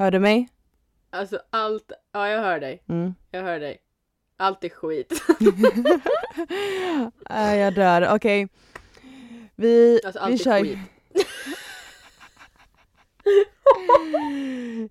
[0.00, 0.48] Hör du mig?
[1.10, 2.82] Alltså allt, ja jag hör dig.
[2.88, 3.14] Mm.
[3.30, 3.78] Jag hör dig.
[4.36, 5.12] Allt är skit.
[7.30, 8.14] äh, jag dör.
[8.14, 8.48] Okej.
[9.56, 10.60] Vi, Alltså vi allt är kör.
[10.60, 10.78] skit.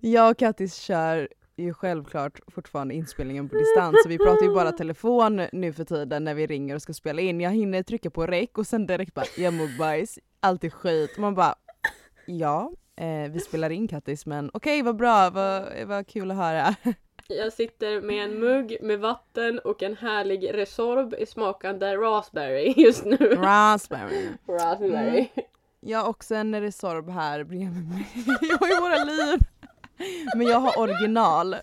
[0.00, 4.72] Jag och Kattis kör ju självklart fortfarande inspelningen på distans så vi pratar ju bara
[4.72, 7.40] telefon nu för tiden när vi ringer och ska spela in.
[7.40, 11.18] Jag hinner trycka på rec och sen direkt bara jag mår bajs, allt är skit.
[11.18, 11.54] Man bara
[12.26, 16.74] ja, eh, vi spelar in Kattis men okej vad bra, vad, vad kul att höra.
[17.28, 23.04] Jag sitter med en mugg med vatten och en härlig Resorb i smakande raspberry just
[23.04, 23.16] nu.
[23.16, 24.28] Raspberry.
[24.48, 25.28] Raspberry.
[25.80, 28.06] Jag har också en Resorb här bredvid mig.
[28.50, 29.38] Jag har ju våra liv.
[30.36, 31.56] Men jag har original.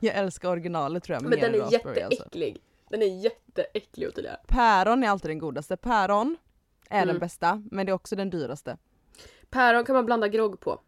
[0.00, 2.22] Jag älskar originalet tror jag Men mer den är raspberry, alltså.
[2.22, 2.62] jätteäcklig.
[2.90, 4.36] Den är jätteäcklig Ottilia.
[4.48, 5.76] Päron är alltid den godaste.
[5.76, 6.36] Päron
[6.90, 7.18] är den Mm.
[7.20, 8.76] bästa men det är också den dyraste.
[9.50, 10.80] Päron kan man blanda grogg på.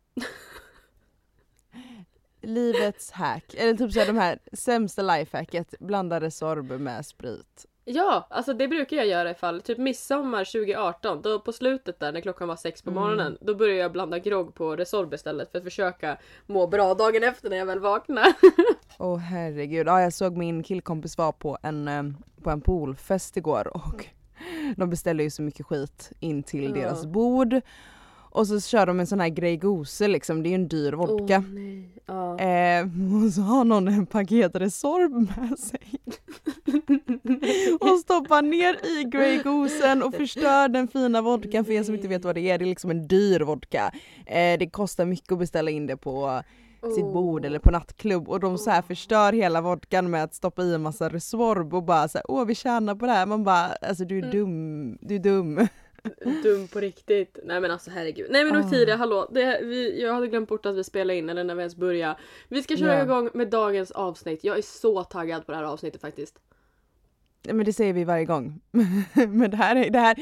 [2.45, 7.67] Livets hack, eller typ såhär de här sämsta lifehacket, blanda Resorb med sprit.
[7.85, 12.21] Ja, alltså det brukar jag göra ifall, typ midsommar 2018, då på slutet där när
[12.21, 13.03] klockan var sex på Mm.
[13.03, 17.23] morgonen, då började jag blanda grogg på Resorb istället för att försöka må bra dagen
[17.23, 18.27] efter när jag väl vaknar.
[18.99, 22.03] Åh herregud, ja, jag såg min killkompis var på en, eh,
[22.43, 24.07] på en poolfest igår och
[24.77, 26.75] de beställde ju så mycket skit in till Ja.
[26.75, 27.61] deras bord.
[28.35, 30.93] Och så kör de en sån här Grey Goose liksom, det är ju en dyr
[30.93, 31.45] vodka.
[31.49, 31.89] Nej.
[32.07, 32.39] Ja.
[32.39, 32.87] Eh,
[33.25, 35.81] och så har någon en paket Resorb med sig.
[37.81, 42.09] och stoppar ner i Grey Goosen och förstör den fina vodkan för er som inte
[42.09, 42.59] vet vad det är.
[42.59, 43.93] Det är liksom en dyr vodka.
[44.27, 46.43] Eh, det kostar mycket att beställa in det på
[46.95, 50.63] sitt bord eller på nattklubb och de så här förstör hela vodkan med att stoppa
[50.63, 53.27] i en massa Resorb och bara så här, åh vi tjänar på det här.
[53.27, 54.31] Man bara alltså du är Mm.
[54.31, 55.67] dum, du är dum.
[56.43, 57.39] Dum på riktigt.
[57.45, 58.27] Nej men alltså herregud.
[58.31, 58.67] Nej men Ah.
[58.67, 59.29] Ottilia, hallå.
[59.33, 62.17] Det, vi, jag hade glömt bort att vi spelade in eller när vi ens började.
[62.49, 63.03] Vi ska köra Ja.
[63.03, 64.45] igång med dagens avsnitt.
[64.45, 66.39] Jag är så taggad på det här avsnittet faktiskt.
[67.49, 68.61] Men det säger vi varje gång.
[69.29, 70.15] Men det här, är, det, här,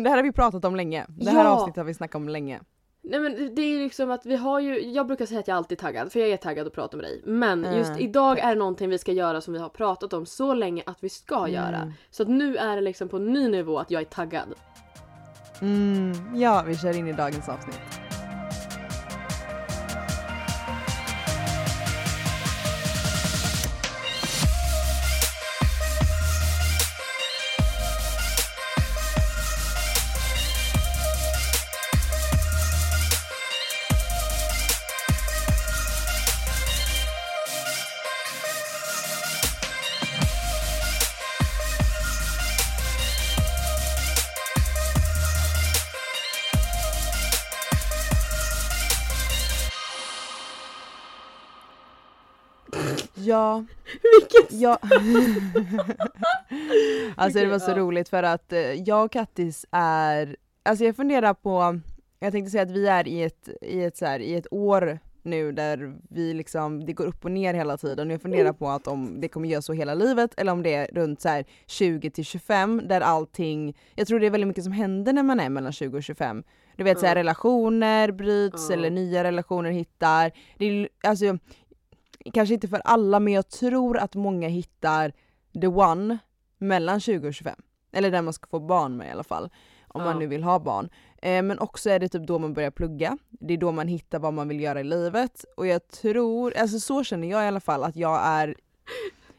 [0.00, 1.06] det här har vi pratat om länge.
[1.08, 1.50] Det här Ja.
[1.50, 2.60] avsnittet har vi snackat om länge.
[3.02, 5.78] Nej men det är liksom att vi har ju, jag brukar säga att jag alltid
[5.78, 7.22] är taggad för jag är taggad att prata med dig.
[7.24, 10.26] Men Mm, just idag är det någonting vi ska göra som vi har pratat om
[10.26, 11.76] så länge att vi ska göra.
[11.76, 11.92] Mm.
[12.10, 14.54] Så att nu är det liksom på en ny nivå att jag är taggad.
[15.62, 17.80] Mm, ja, vi kör in i dagens avsnitt.
[54.60, 55.94] Vilket ja.
[57.16, 61.34] alltså det var så roligt för att eh, jag och Kattis är, alltså jag funderar
[61.34, 61.80] på,
[62.20, 64.98] jag tänkte säga att vi är i ett, i ett, så här, i ett år
[65.22, 68.86] nu där vi liksom, det går upp och ner hela tiden jag funderar på att
[68.86, 72.10] om det kommer göra så hela livet eller om det är runt så här 20
[72.10, 75.48] till 25 där allting, jag tror det är väldigt mycket som händer när man är
[75.48, 76.42] mellan 20 och 25.
[76.76, 77.20] Du vet så här, Ja.
[77.20, 78.74] relationer bryts Ja.
[78.74, 80.32] eller nya relationer hittar.
[80.58, 81.38] Det alltså,
[82.34, 85.12] kanske inte för alla men jag tror att många hittar
[85.60, 86.18] the one
[86.58, 87.54] mellan 20 och 25.
[87.92, 89.50] Eller där man ska få barn med i alla fall.
[89.88, 90.04] Om Ja.
[90.06, 90.88] man nu vill ha barn.
[91.22, 93.18] Eh, men också är det typ då man börjar plugga.
[93.28, 95.44] Det är då man hittar vad man vill göra i livet.
[95.56, 98.54] Och jag tror, alltså så känner jag i alla fall att jag är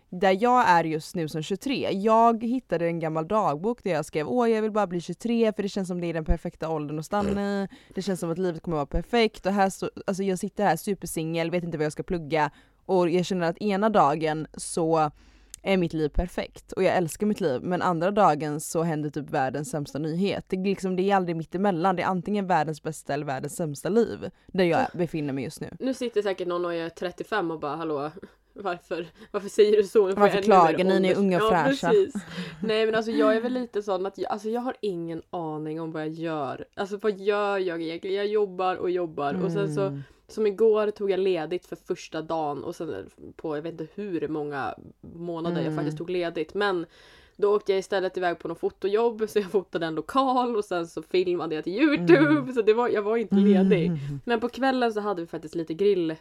[0.09, 1.91] där jag är just nu som 23.
[1.91, 5.63] Jag hittade en gammal dagbok där jag skrev åh jag vill bara bli 23 för
[5.63, 7.67] det känns som det är den perfekta åldern att stanna i.
[7.95, 10.75] Det känns som att livet kommer vara perfekt och här så, alltså jag sitter här
[10.75, 12.51] supersingel, vet inte vad jag ska plugga
[12.91, 15.11] och jag känner att ena dagen så
[15.63, 19.29] är mitt liv perfekt och jag älskar mitt liv men andra dagen så händer typ
[19.29, 20.45] världens sämsta nyhet.
[20.47, 23.89] Det är, liksom, det är aldrig mittemellan, det är antingen världens bästa eller världens sämsta
[23.89, 25.69] liv där jag befinner mig just nu.
[25.79, 28.11] Nu sitter säkert någon och är 35 och bara hallå
[28.53, 30.05] varför, varför säger du så?
[30.05, 30.99] Varför jag klagar ni?
[30.99, 31.87] Ni är unga och ja, fräscha.
[31.89, 32.13] Precis.
[32.63, 35.81] Nej men alltså jag är väl lite sån att jag, alltså, jag har ingen aning
[35.81, 36.65] om vad jag gör.
[36.75, 38.15] Alltså vad gör jag egentligen?
[38.17, 40.03] Jag jobbar och jobbar och sen så Mm.
[40.27, 44.27] som igår tog jag ledigt för första dagen och sen på jag vet inte hur
[44.27, 45.75] många månader jag Mm.
[45.75, 46.85] faktiskt tog ledigt men
[47.41, 50.87] då åkte jag istället iväg på något fotojobb så jag fotade en lokal och sen
[50.87, 52.53] så filmade jag till Youtube Mm.
[52.53, 53.91] så det var, jag var inte ledig.
[54.25, 56.15] Men på kvällen så hade vi faktiskt lite grill,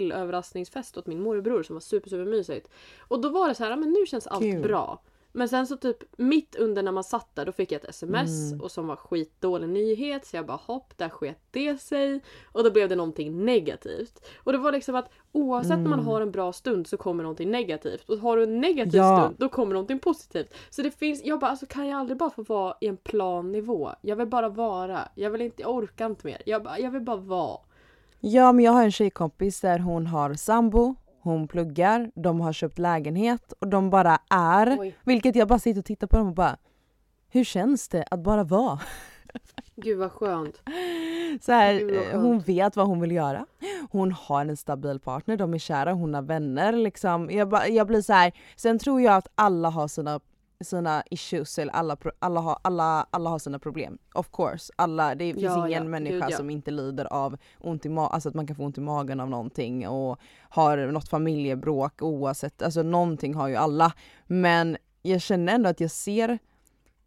[0.00, 2.68] grillöverraskningsfest åt min morbror som var super super mysigt.
[3.00, 4.62] Och då var det så här, "Ja, men nu känns allt Kul.
[4.62, 5.00] bra.
[5.36, 8.52] Men sen så typ mitt under när man satt där då fick jag ett sms
[8.52, 8.60] Mm.
[8.60, 12.20] och som var skitdålig nyhet så jag bara hopp, där sket det sig.
[12.52, 14.26] Och då blev det någonting negativt.
[14.44, 16.06] Och det var liksom att oavsett när man Mm.
[16.06, 18.08] har en bra stund så kommer någonting negativt.
[18.10, 19.20] Och har du en negativ Ja.
[19.24, 20.54] stund då kommer någonting positivt.
[20.70, 23.52] Så det finns, jag bara alltså kan jag aldrig bara få vara i en plan
[23.52, 23.90] nivå?
[24.00, 25.08] Jag vill bara vara.
[25.14, 26.42] Jag vill inte, jag orkar inte mer.
[26.46, 27.58] Jag, bara, jag vill bara vara.
[28.20, 30.94] Ja men jag har en tjejkompis där hon har sambo,
[31.30, 34.76] hon pluggar, de har köpt lägenhet och de bara är.
[34.80, 34.96] Oj.
[35.04, 36.56] Vilket jag bara sitter och tittar på dem och bara
[37.28, 38.80] hur känns det att bara vara?
[39.76, 40.62] Gud vad skönt.
[41.40, 42.22] Så här, eh, skönt.
[42.22, 43.46] hon vet vad hon vill göra.
[43.90, 46.72] Hon har en stabil partner, de är kära, hon har vänner.
[46.72, 47.30] Liksom.
[47.30, 48.32] Jag, ba, jag blir så här.
[48.56, 50.20] Sen tror jag att alla har sina,
[50.60, 53.98] sina issues, eller alla, alla, har, alla, alla har sina problem.
[54.14, 54.72] Of course.
[54.76, 56.36] Alla, det finns Ja, ingen ja, människa gud, ja.
[56.36, 59.20] som inte lider av ont i ma- alltså att man kan få ont i magen
[59.20, 63.92] av någonting och har något familjebråk oavsett, alltså någonting har ju alla.
[64.26, 66.38] Men jag känner ändå att jag ser,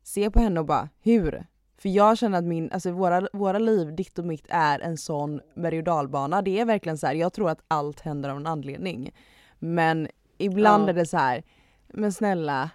[0.04, 1.45] ser på henne och bara hur?
[1.78, 5.42] För jag känner att min, alltså våra, våra liv, ditt och mitt, är en sån
[5.56, 6.42] berg och dalbana.
[6.42, 9.12] Det är verkligen så här, jag tror att allt händer av en anledning.
[9.60, 10.07] Men
[10.38, 11.44] ibland är det så här,
[11.88, 12.69] men snälla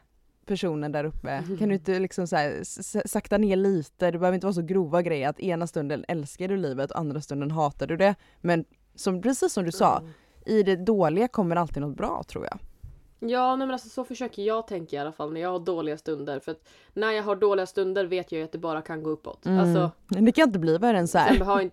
[0.46, 2.60] personen där uppe, kan du inte liksom så här,
[3.08, 4.10] sakta ner lite?
[4.10, 7.20] Det behöver inte vara så grova grejer att ena stunden älskar du livet och andra
[7.20, 8.14] stunden hatar du det.
[8.40, 8.64] Men
[8.94, 10.10] som, precis som du sa, Mm.
[10.46, 12.58] i det dåliga kommer alltid något bra tror jag.
[13.30, 15.98] Ja, nej men alltså så försöker jag tänka i alla fall när jag har dåliga
[15.98, 16.40] stunder.
[16.40, 19.10] För att när jag har dåliga stunder vet jag ju att det bara kan gå
[19.10, 19.46] uppåt.
[19.46, 19.58] Mm.
[19.58, 21.70] Alltså, det kan inte bli värre än så här.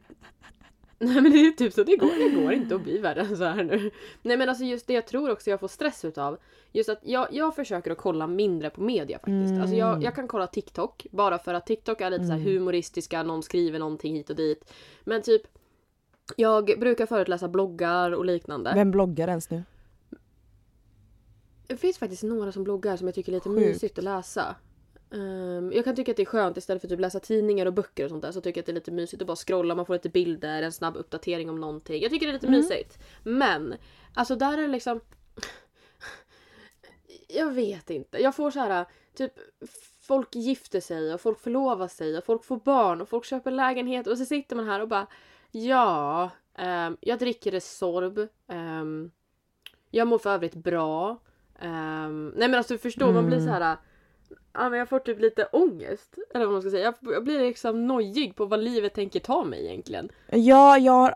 [1.03, 3.37] Nej men det är typ så, det går, det går inte att bli värre än
[3.37, 3.91] så här nu.
[4.21, 6.37] Nej men alltså just det jag tror också jag får stress utav.
[6.71, 9.61] Just att jag, jag försöker att kolla mindre på media faktiskt.
[9.61, 13.23] Alltså jag, jag kan kolla TikTok bara för att TikTok är lite så här humoristiska,
[13.23, 14.73] någon skriver någonting hit och dit.
[15.03, 15.41] Men typ
[16.35, 18.71] jag brukar förut läsa bloggar och liknande.
[18.75, 19.63] Vem bloggar ens nu?
[21.67, 23.59] Det finns faktiskt några som bloggar som jag tycker är lite Sjukt.
[23.59, 24.55] mysigt att läsa.
[25.13, 27.73] Ehm, jag kan tycka att det är skönt istället för att typ läsa tidningar och
[27.73, 29.75] böcker och sånt där så tycker jag att det är lite mysigt att bara scrolla,
[29.75, 32.01] man får lite bilder, en snabb uppdatering om någonting.
[32.01, 32.59] Jag tycker det är lite Mm.
[32.59, 32.99] mysigt.
[33.23, 33.75] Men,
[34.13, 34.99] alltså där är det liksom...
[37.27, 38.21] Jag vet inte.
[38.21, 38.85] Jag får så här
[39.15, 39.33] typ
[40.01, 44.07] folk gifter sig och folk förlovar sig och folk får barn och folk köper lägenhet
[44.07, 45.07] och så sitter man här och bara
[45.51, 48.17] ja, ehm, jag dricker Resorb.
[48.47, 49.11] Um,
[49.89, 51.21] jag mår för övrigt bra.
[51.61, 53.77] Nej men alltså förstå, man blir så här.
[54.53, 56.17] Ja men jag får typ lite ångest.
[56.33, 56.83] Eller vad man ska säga.
[56.83, 60.09] Jag, jag blir liksom nojig på vad livet tänker ta mig egentligen.
[60.27, 61.15] Ja, jag har,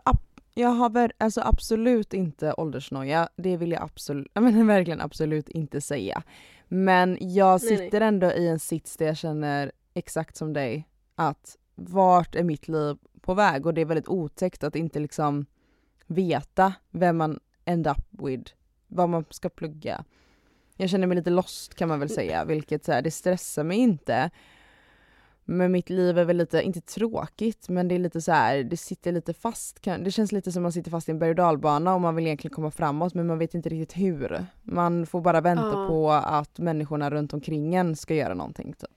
[0.54, 3.28] jag har alltså absolut inte åldersnoja.
[3.36, 6.22] Det vill jag absolut, menar verkligen absolut inte säga.
[6.68, 7.78] Men jag Nej, nej.
[7.78, 12.68] sitter ändå i en sits där jag känner exakt som dig att vart är mitt
[12.68, 13.66] liv på väg?
[13.66, 15.46] Och det är väldigt otäckt att inte liksom
[16.06, 18.52] veta vem man end up with,
[18.86, 20.04] vad man ska plugga.
[20.76, 23.78] Jag känner mig lite lost kan man väl säga, vilket så här, det stressar mig
[23.78, 24.30] inte.
[25.48, 28.76] Men mitt liv är väl lite, inte tråkigt, men det är lite så här, det
[28.76, 29.82] sitter lite fast.
[29.82, 32.26] Det känns lite som man sitter fast i en berg och dalbana och man vill
[32.26, 34.46] egentligen komma framåt men man vet inte riktigt hur.
[34.62, 35.86] Man får bara vänta Ja.
[35.88, 38.95] på att människorna runt omkring en ska göra någonting typ.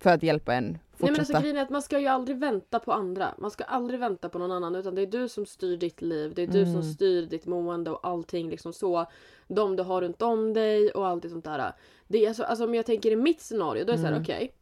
[0.00, 1.20] För att hjälpa en Nej men fortsätta.
[1.20, 3.34] alltså grejen är att man ska ju aldrig vänta på andra.
[3.38, 6.32] Man ska aldrig vänta på någon annan utan det är du som styr ditt liv.
[6.34, 6.82] Det är du som Mm.
[6.92, 9.06] styr ditt mående och allting liksom så.
[9.48, 11.72] De du har runt om dig och allt sånt där.
[12.08, 14.24] Det är så, alltså om jag tänker i mitt scenario då är det Mm.
[14.24, 14.52] såhär okej.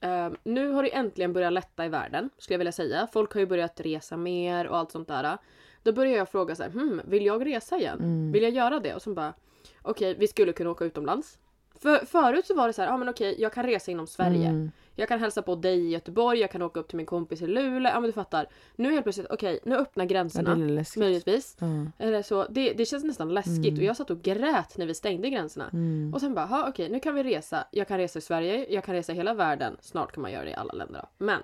[0.00, 3.08] ehm, nu har det äntligen börjat lätta i världen skulle jag vilja säga.
[3.12, 5.38] Folk har ju börjat resa mer och allt sånt där.
[5.82, 7.98] Då börjar jag fråga så här, hmm, vill jag resa igen?
[7.98, 8.32] Mm.
[8.32, 8.94] Vill jag göra det?
[8.94, 9.34] Och så bara,
[9.82, 11.38] okej vi skulle kunna åka utomlands.
[11.78, 14.48] För, förut så var det så här, ja men okej jag kan resa inom Sverige.
[14.48, 14.70] Mm.
[14.96, 17.46] Jag kan hälsa på dig i Göteborg, jag kan åka upp till min kompis i
[17.46, 17.92] Luleå.
[17.92, 18.46] Ja men du fattar.
[18.76, 20.52] Nu helt plötsligt, okej nu öppnar Ja, det gränserna.
[20.52, 21.56] är möjligtvis.
[21.60, 21.66] Ja.
[21.98, 23.78] Eller så, det, det känns nästan läskigt Mm.
[23.78, 25.70] och jag satt och grät när vi stängde gränserna.
[25.72, 26.14] Mm.
[26.14, 27.64] Och sen bara, okej nu kan vi resa.
[27.70, 29.76] Jag kan resa i Sverige, jag kan resa i hela världen.
[29.80, 31.24] Snart kan man göra det i alla länder då.
[31.24, 31.40] Men.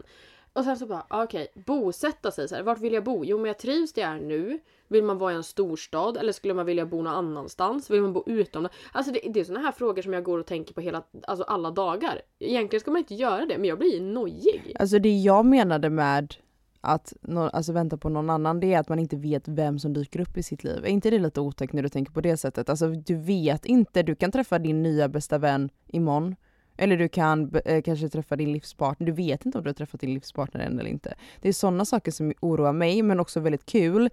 [0.53, 2.49] Och sen så bara, ah, okej, bosätta sig.
[2.49, 3.25] Så här, vart vill jag bo?
[3.25, 4.59] Jo men jag trivs där jag är nu.
[4.91, 7.91] Vill man vara i en storstad eller skulle man vilja bo någon annanstans?
[7.91, 8.77] Vill man bo utomlands?
[8.93, 11.45] Alltså det, det är såna här frågor som jag går och tänker på hela, alltså
[11.45, 12.23] alla dagar.
[12.39, 14.77] Egentligen ska man inte göra det men jag blir nojig.
[14.81, 16.35] Alltså det jag menade med
[16.81, 19.93] att no, alltså vänta på någon annan, det är att man inte vet vem som
[19.93, 20.85] dyker upp i sitt liv.
[20.85, 22.69] Är inte det lite otäckt när du tänker på det sättet?
[22.69, 26.37] Alltså du vet inte, du kan träffa din nya bästa vän imorgon.
[26.77, 30.01] Eller du kan eh, kanske träffa din livspartner, du vet inte om du har träffat
[30.01, 31.15] din livspartner än eller inte.
[31.41, 34.11] Det är sådana saker som oroar mig men också väldigt kul.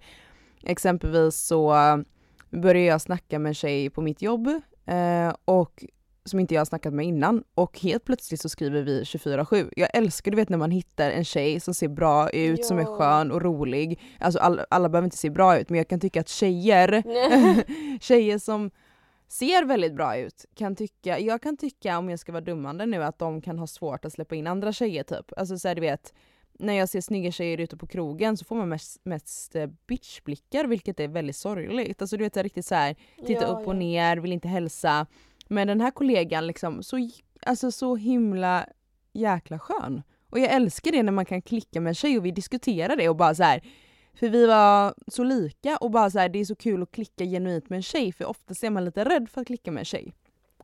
[0.62, 1.74] Exempelvis så
[2.50, 4.48] började jag snacka med en tjej på mitt jobb
[4.86, 5.84] eh, och
[6.24, 9.72] som inte jag har snackat med innan och helt plötsligt så skriver vi 24-7.
[9.76, 12.84] Jag älskar du vet när man hittar en tjej som ser bra ut, som är
[12.84, 14.00] skön och rolig.
[14.20, 17.02] Alltså all, alla behöver inte se bra ut men jag kan tycka att tjejer,
[18.00, 18.70] tjejer som
[19.28, 20.44] ser väldigt bra ut.
[20.54, 23.66] Kan tycka, jag kan tycka, om jag ska vara dummande nu, att de kan ha
[23.66, 25.32] svårt att släppa in andra tjejer typ.
[25.36, 26.14] Alltså såhär du vet,
[26.58, 30.64] när jag ser snygga tjejer ute på krogen så får man mest, mest eh, bitchblickar
[30.64, 32.02] vilket är väldigt sorgligt.
[32.02, 32.96] Alltså du vet riktigt så här,
[33.26, 33.78] titta Ja, upp och ja.
[33.78, 35.06] ner, vill inte hälsa.
[35.48, 37.08] Men den här kollegan liksom, så,
[37.46, 38.66] alltså så himla
[39.12, 40.02] jäkla skön.
[40.30, 43.08] Och jag älskar det när man kan klicka med en tjej och vi diskuterar det
[43.08, 43.62] och bara så här.
[44.14, 47.24] För vi var så lika och bara så här, det är så kul att klicka
[47.24, 49.84] genuint med en tjej för oftast är man lite rädd för att klicka med en
[49.84, 50.12] tjej.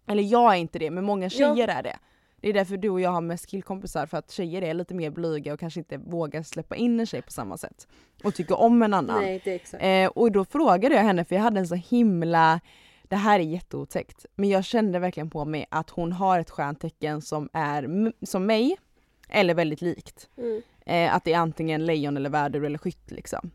[0.06, 1.98] Eller jag är inte det, men många tjejer är det.
[2.44, 5.10] Det är därför du och jag har mest killkompisar för att tjejer är lite mer
[5.10, 7.86] blyga och kanske inte vågar släppa in en tjej på samma sätt.
[8.24, 9.22] Och tycker om en annan.
[9.22, 9.82] Nej, det är exakt.
[9.84, 12.60] Eh, och då frågade jag henne för jag hade en så himla,
[13.02, 17.22] det här är jätteotäckt, men jag kände verkligen på mig att hon har ett stjärntecken
[17.22, 18.76] som är som mig,
[19.28, 20.28] eller väldigt likt.
[20.36, 20.62] Mm.
[20.86, 23.50] Eh, att det är antingen lejon eller värdor eller skytt liksom.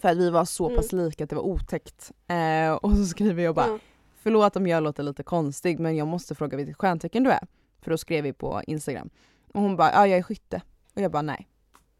[0.00, 0.76] För att vi var så Mm.
[0.76, 2.12] pass lika att det var otäckt.
[2.28, 3.78] Eh, och så skriver jag bara, Ja.
[4.22, 7.46] förlåt om jag låter lite konstig men jag måste fråga vilket stjärntecken du är.
[7.86, 9.10] För då skrev vi på Instagram.
[9.52, 10.62] Och hon bara, ja jag är skytte.
[10.94, 11.48] Och jag bara nej.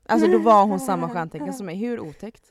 [0.06, 2.50] Alltså då var hon samma stjärntecken som mig, hur otäckt?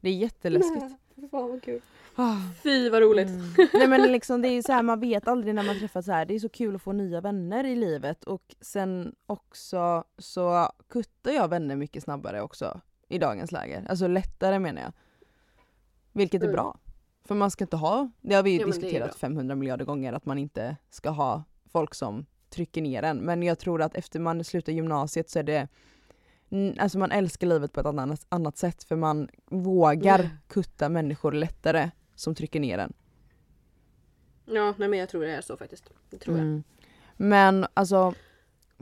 [0.00, 0.84] Det är jätteläskigt.
[1.30, 1.80] Fan vad kul.
[2.16, 2.36] Ah.
[2.62, 3.28] Fy vad roligt.
[3.28, 3.68] Mm.
[3.72, 6.26] Nej men liksom det är så här, man vet aldrig när man träffas så här.
[6.26, 11.30] det är så kul att få nya vänner i livet och sen också så kuttar
[11.30, 13.86] jag vänner mycket snabbare också i dagens läge.
[13.88, 14.92] Alltså lättare menar jag.
[16.12, 16.54] Vilket är Mm.
[16.54, 16.78] bra.
[17.24, 19.18] För man ska inte ha, det har vi ju Ja, diskuterat bra.
[19.18, 23.18] 500 miljarder gånger att man inte ska ha folk som trycker ner en.
[23.18, 25.68] Men jag tror att efter man slutar gymnasiet så är det
[26.78, 30.30] Alltså man älskar livet på ett annat, annat sätt för man vågar Mm.
[30.48, 32.92] kutta människor lättare som trycker ner en.
[34.44, 35.90] Ja, nej men jag tror det är så faktiskt.
[36.10, 36.46] Det tror jag.
[36.46, 36.62] Mm.
[37.16, 38.14] Men alltså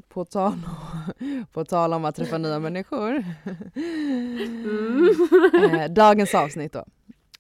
[0.09, 0.53] på tal,
[1.53, 3.25] på tal om att träffa nya människor.
[3.75, 5.09] Mm.
[5.81, 6.85] eh, dagens avsnitt då.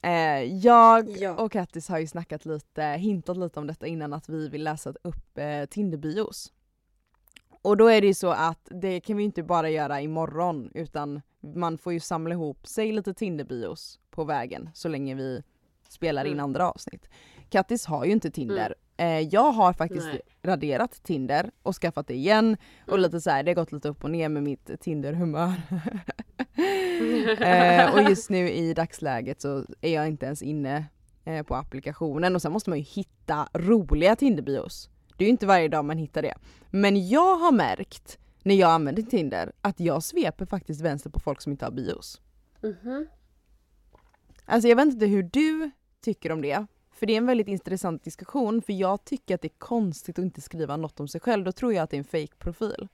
[0.03, 1.35] Eh, jag Ja.
[1.35, 4.95] och Kattis har ju snackat lite, hintat lite om detta innan att vi vill läsa
[5.03, 6.53] upp eh, Tinderbios.
[7.63, 11.23] Och då är det ju så att det kan vi inte bara göra imorgon utan
[11.41, 15.43] man får ju samla ihop sig lite Tinderbios på vägen så länge vi
[15.89, 16.45] spelar in Mm.
[16.45, 17.09] andra avsnitt.
[17.49, 18.75] Kattis har ju inte Tinder.
[19.01, 20.21] Eh, jag har faktiskt Nej.
[20.43, 23.01] raderat Tinder och skaffat det igen och Mm.
[23.03, 25.53] lite så här, det har gått lite upp och ner med mitt Tinder-humör.
[27.41, 30.85] eh, och just nu i dagsläget så är jag inte ens inne
[31.25, 34.91] eh, på applikationen och sen måste man ju hitta roliga Tinderbios.
[35.17, 36.35] Det är ju inte varje dag man hittar det.
[36.71, 41.41] Men jag har märkt när jag använder Tinder att jag sveper faktiskt vänster på folk
[41.41, 42.21] som inte har bios.
[42.63, 43.07] Mhm.
[44.45, 45.71] Alltså jag vet inte hur du
[46.05, 46.67] tycker om det.
[47.01, 50.23] För det är en väldigt intressant diskussion för jag tycker att det är konstigt att
[50.23, 51.45] inte skriva något om sig själv.
[51.45, 52.89] Då tror jag att det är en fake profil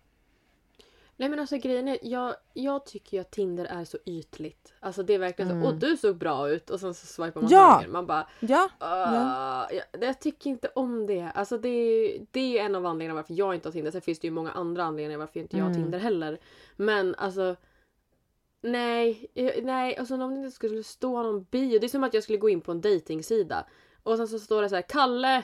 [1.18, 4.74] Nej men alltså grejen är, jag, jag tycker ju att Tinder är så ytligt.
[4.80, 5.62] Alltså det är verkligen Mm.
[5.62, 7.76] så, åh du såg bra ut och sen så swipar man Ja!
[7.76, 7.88] höger.
[7.92, 11.30] Man bara, Ja, "Ah, jag, jag tycker inte om det.
[11.34, 11.68] Alltså det,
[12.30, 13.90] det är en av anledningarna varför jag inte har Tinder.
[13.90, 15.82] Sen finns det ju många andra anledningar varför inte jag har Mm.
[15.82, 16.38] Tinder heller.
[16.76, 17.56] Men alltså
[18.60, 21.78] Nej, eh, nej, alltså om det inte skulle stå någon bio.
[21.78, 23.66] Det är som att jag skulle gå in på en dejtingsida
[24.06, 25.42] och sen så står det så här Kalle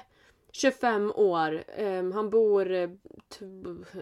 [0.52, 2.90] 25 år, ehm, han bor eh,
[3.38, 3.44] t-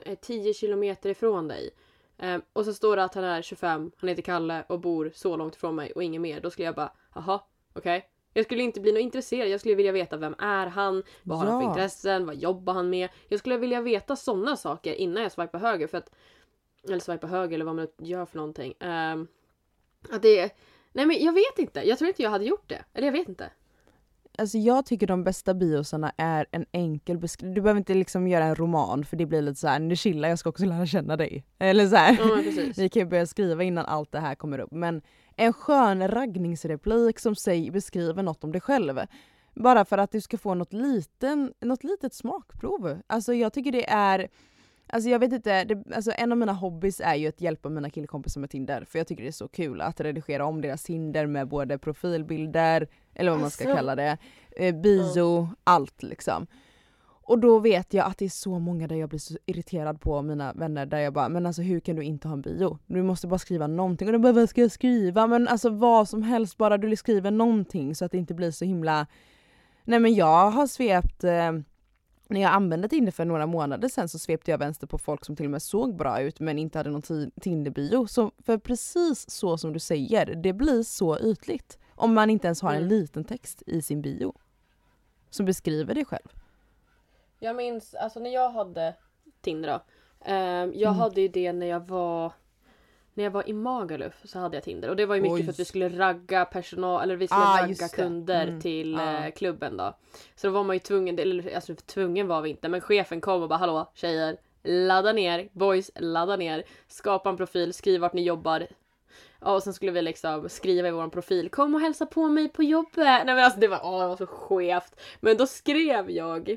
[0.04, 1.70] eh, 10 kilometer ifrån dig.
[2.18, 5.36] Ehm, och så står det att han är 25, han heter Kalle och bor så
[5.36, 6.40] långt ifrån mig och inget mer.
[6.40, 7.40] Då skulle jag bara, jaha,
[7.74, 8.08] okej.
[8.34, 9.48] Jag skulle inte bli något intresserad.
[9.48, 11.02] Jag skulle vilja veta vem är han?
[11.22, 11.70] Vad har han för Ja.
[11.70, 12.26] intressen?
[12.26, 13.08] Vad jobbar han med?
[13.28, 15.86] Jag skulle vilja veta sådana saker innan jag swipar höger.
[15.86, 16.10] För att,
[16.88, 18.74] eller swipar höger eller vad man gör för någonting.
[18.80, 19.26] Ehm,
[20.10, 20.50] att det är,
[20.92, 21.88] Nej men jag vet inte.
[21.88, 22.84] Jag tror inte jag hade gjort det.
[22.94, 23.50] Eller jag vet inte.
[24.38, 27.54] Alltså jag tycker de bästa biosarna är en enkel beskrivning.
[27.54, 30.28] Du behöver inte liksom göra en roman för det blir lite så här, nu chillar
[30.28, 31.44] jag ska också lära känna dig.
[31.58, 32.42] Eller så här.
[32.42, 32.78] Precis.
[32.78, 34.72] Vi kan ju börja skriva innan allt det här kommer upp.
[34.72, 35.02] Men
[35.36, 39.00] en skön raggningsreplik som säger, beskriver något om dig själv.
[39.54, 43.00] Bara för att du ska få något, liten, något litet smakprov.
[43.06, 44.28] Alltså jag tycker det är
[44.92, 47.90] Alltså jag vet inte, det, alltså en av mina hobbys är ju att hjälpa mina
[47.90, 51.26] killkompisar med Tinder för jag tycker det är så kul att redigera om deras Tinder
[51.26, 53.76] med både profilbilder, eller vad man ska Alltså.
[53.76, 54.18] kalla det,
[54.56, 56.46] eh, bio, allt liksom.
[57.22, 60.22] Och då vet jag att det är så många där jag blir så irriterad på
[60.22, 62.78] mina vänner där jag bara men alltså hur kan du inte ha en bio?
[62.86, 65.26] Du måste bara skriva någonting och de bara vad ska jag skriva?
[65.26, 68.64] Men alltså vad som helst bara du skriver någonting så att det inte blir så
[68.64, 69.06] himla
[69.84, 71.52] Nej men jag har svept eh,
[72.28, 75.36] när jag använde Tinder för några månader sedan så svepte jag vänster på folk som
[75.36, 78.06] till och med såg bra ut men inte hade någon ti- Tinder-bio.
[78.06, 81.78] Så för precis så som du säger, det blir så ytligt.
[82.00, 82.88] Om man inte ens har en Mm.
[82.88, 84.34] liten text i sin bio.
[85.30, 86.28] Som beskriver dig själv.
[87.38, 88.94] Jag minns, alltså när jag hade
[89.40, 89.80] Tinder då.
[90.24, 91.00] ehm, jag Mm.
[91.00, 92.32] hade ju det när jag var
[93.14, 95.42] när jag var i Magaluf så hade jag Tinder och det var ju mycket Oj.
[95.44, 98.60] för att vi skulle ragga personal eller vi skulle Ah, ragga kunder Mm.
[98.60, 99.24] till Ah.
[99.26, 99.96] eh, klubben då.
[100.34, 103.42] Så då var man ju tvungen, eller alltså tvungen var vi inte men chefen kom
[103.42, 108.22] och bara hallå tjejer ladda ner, boys ladda ner, skapa en profil, skriv vart ni
[108.22, 108.66] jobbar.
[109.40, 112.62] Och sen skulle vi liksom skriva i vår profil kom och hälsa på mig på
[112.62, 112.96] jobbet.
[112.96, 115.00] Nej men alltså det var, åh, det var så skevt.
[115.20, 116.56] Men då skrev jag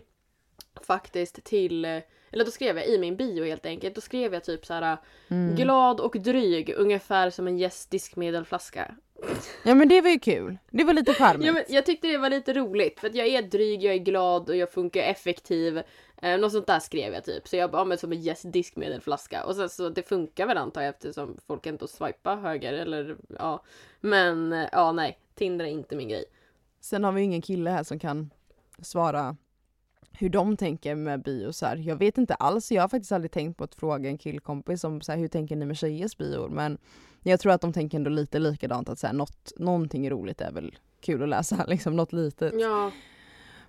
[0.88, 2.02] faktiskt till
[2.34, 4.98] eller då skrev jag i min bio helt enkelt, då skrev jag typ så här
[5.28, 5.56] Mm.
[5.56, 8.96] glad och dryg ungefär som en Yes diskmedelflaska.
[9.64, 10.58] Ja men det var ju kul.
[10.72, 11.46] Det var lite charmigt.
[11.48, 13.98] Ja, men jag tyckte det var lite roligt för att jag är dryg, jag är
[13.98, 15.82] glad och jag funkar effektiv.
[16.24, 17.48] Eh, något sånt där skrev jag typ.
[17.48, 19.44] Så jag bara, men som en Yes diskmedelflaska.
[19.44, 23.64] Och sen så det funkar väl antar jag eftersom folk inte swipar höger eller ja.
[24.02, 26.26] Men eh, ja nej, Tinder är inte min grej.
[26.80, 28.30] Sen har vi ju ingen kille här som kan
[28.82, 29.36] svara
[30.12, 31.76] hur de tänker med biosar.
[31.76, 35.02] Jag vet inte alls, jag har faktiskt aldrig tänkt på att fråga en killkompis om
[35.02, 36.50] så här, hur tänker ni med tjejers bior?
[36.50, 36.78] Men
[37.24, 40.52] jag tror att de tänker ändå lite likadant att så här, något, någonting roligt är
[40.52, 42.54] väl kul att läsa, liksom något litet.
[42.60, 42.92] Ja,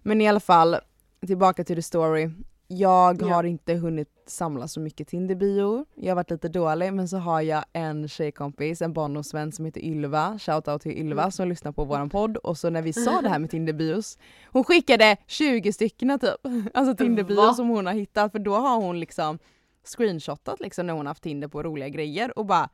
[0.03, 0.77] Men i alla fall,
[1.27, 2.31] tillbaka till the story.
[2.69, 3.35] Jag Ja.
[3.35, 5.85] har inte hunnit samla så mycket Tinder-bio.
[5.95, 9.81] Jag har varit lite dålig men så har jag en tjejkompis, en barndomsvän som heter
[9.81, 11.33] Ylva, shoutout till Ylva Mm.
[11.33, 14.19] som lyssnar på våran podd och så när vi sa det här med Tinder-bios,
[14.53, 16.31] hon skickade 20 stycken typ.
[16.75, 16.97] Alltså?
[16.97, 19.39] Tinder-bios som hon har hittat för då har hon liksom
[19.85, 22.69] screenshotat liksom när hon haft Tinder på roliga grejer och bara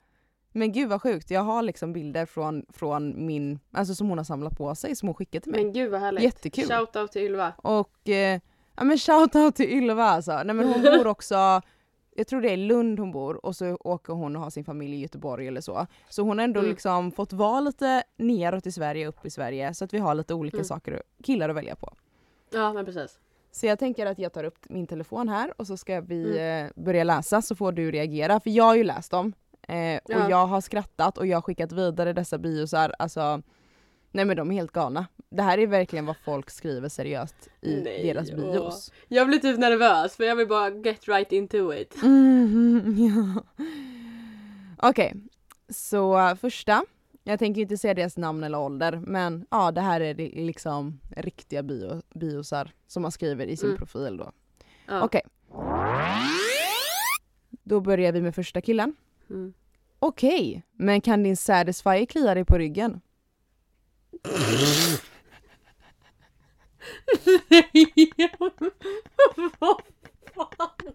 [0.52, 4.24] men gud vad sjukt, jag har liksom bilder från, från min, alltså som hon har
[4.24, 5.64] samlat på sig som hon skickat till mig.
[5.64, 6.24] men gud vad härligt.
[6.24, 6.64] Jättekul.
[6.68, 7.52] Shoutout till Ylva.
[7.56, 8.40] Och eh,
[8.76, 10.42] ja men shoutout till Ylva alltså.
[10.44, 11.34] Nej men hon bor också,
[12.16, 14.94] jag tror det är Lund hon bor och så åker hon och har sin familj
[14.96, 15.86] i Göteborg eller så.
[16.08, 16.70] Så hon har ändå Mm.
[16.70, 20.34] liksom fått vara lite neråt i Sverige, upp i Sverige så att vi har lite
[20.34, 20.64] olika Mm.
[20.64, 21.92] saker, killar att välja på.
[22.52, 23.18] Ja men precis.
[23.52, 26.66] Så jag tänker att jag tar upp min telefon här och så ska vi Mm.
[26.66, 28.40] eh, börja läsa så får du reagera.
[28.40, 29.32] För jag har ju läst dem
[29.70, 30.30] eh, och Ja.
[30.30, 32.94] jag har skrattat och jag har skickat vidare dessa biosar.
[32.98, 33.42] Alltså,
[34.10, 35.06] nej men de är helt galna.
[35.30, 38.36] Det här är verkligen vad folk skriver seriöst i Nej, deras åh.
[38.36, 38.92] bios.
[39.08, 42.02] Jag blir typ nervös för jag vill bara get right into it.
[42.02, 43.42] Mm, ja.
[44.88, 45.14] Okej,
[45.68, 46.84] så uh, första.
[47.24, 51.62] Jag tänker inte säga deras namn eller ålder men ja det här är liksom riktiga
[51.62, 53.78] bio, biosar som man skriver i sin Mm.
[53.78, 54.32] profil då.
[54.86, 55.02] Ja.
[55.02, 55.22] Okej.
[57.50, 58.94] Då börjar vi med första killen.
[59.30, 59.52] Mm.
[60.02, 63.00] Okej, men kan din satisfier klia dig på ryggen?
[68.38, 68.52] Vad
[70.34, 70.92] fan?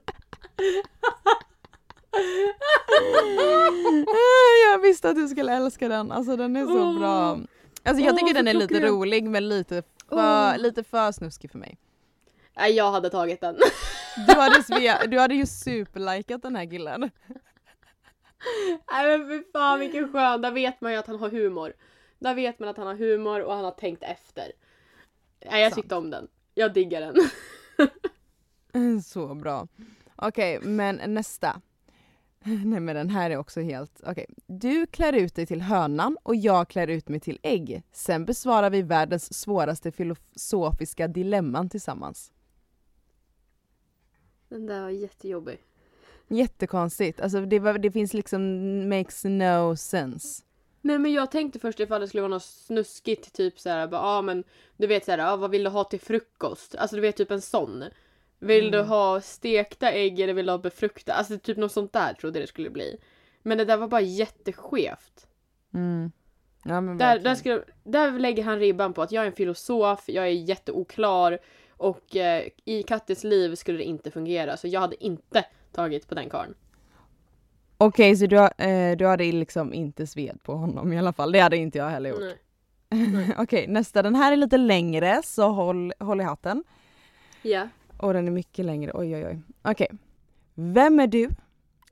[4.72, 7.40] jag visste att du skulle älska den, alltså den är så bra.
[7.84, 8.90] Alltså jag Åh, tycker den är lite klockren.
[8.92, 10.58] rolig men lite för, Åh.
[10.58, 11.78] lite för snuskig för mig.
[12.58, 13.56] Nej jag hade tagit den.
[14.28, 17.10] Du hade, Svea, du hade ju superlikat den här killen.
[18.92, 21.74] Nej men fy fan vilken skön, där vet man ju att han har humor.
[22.20, 24.52] Där vet man att han har humor och han har tänkt efter.
[25.46, 25.82] Nej jag Sant.
[25.82, 26.28] tyckte om den.
[26.54, 27.16] Jag diggar den.
[29.04, 29.68] Så bra.
[30.16, 31.62] Okej, men nästa.
[32.48, 34.26] Nej men den här är också helt, okej.
[34.48, 37.84] Du klär ut dig till hönan och jag klär ut mig till ägg.
[37.92, 42.34] Sen besvarar vi världens svåraste filosofiska dilemman tillsammans.
[44.50, 45.60] Den där var jättejobbig.
[46.28, 48.42] Jättekonstigt, alltså det, var, det finns liksom,
[48.90, 50.44] makes no sense.
[50.82, 54.22] Nej men jag tänkte först ifall det skulle vara något snuskigt typ såhär, ja ah,
[54.22, 54.44] men
[54.78, 56.76] du vet såhär, ah, vad vill du ha till frukost?
[56.76, 57.84] Alltså du vet typ en sån.
[58.40, 58.90] Vill du Mm.
[58.90, 61.14] ha stekta ägg eller vill du ha befrukta?
[61.14, 62.98] Alltså typ något sånt där trodde det skulle bli.
[63.44, 65.28] Men det där var bara jätteskevt.
[65.74, 66.12] Mm.
[66.64, 70.26] Ja, Där, där, skulle, där lägger han ribban på att jag är en filosof, jag
[70.26, 75.46] är jätteoklar och eh, i Kattes liv skulle det inte fungera så jag hade inte
[75.76, 76.54] tagit på den karln.
[77.78, 81.32] Okej, så du, har- eh, du hade liksom inte sved på honom i alla fall,
[81.32, 82.20] det hade inte jag heller gjort.
[82.90, 83.36] Nej.
[83.38, 84.02] Okej, nästa.
[84.02, 86.64] Den här är lite längre så håll, håll i hatten.
[87.42, 87.68] Ja.
[87.98, 89.42] Och den är mycket längre, oj oj oj.
[89.62, 89.88] Okej.
[90.54, 91.30] Vem är du?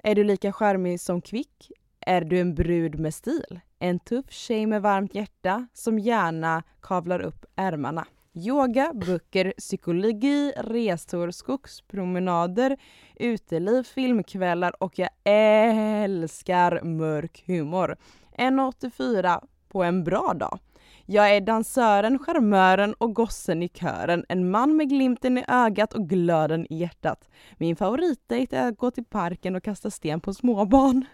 [0.03, 1.71] Är du lika charmig som kvick?
[1.99, 3.59] Är du en brud med stil?
[3.79, 8.05] En tuff tjej med varmt hjärta som gärna kavlar upp ärmarna.
[8.35, 12.77] Yoga, böcker, psykologi, resor, skogspromenader,
[13.15, 17.97] uteliv, filmkvällar och jag älskar mörk humor.
[18.37, 20.59] 1,84 på en bra dag.
[21.05, 24.25] Jag är dansören, charmören och gossen i kören.
[24.29, 27.29] En man med glimten i ögat och glöden i hjärtat.
[27.57, 31.05] Min favoritdejt är att gå till parken och kasta sten på småbarn.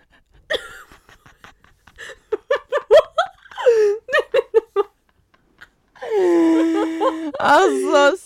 [7.39, 8.17] Alltså,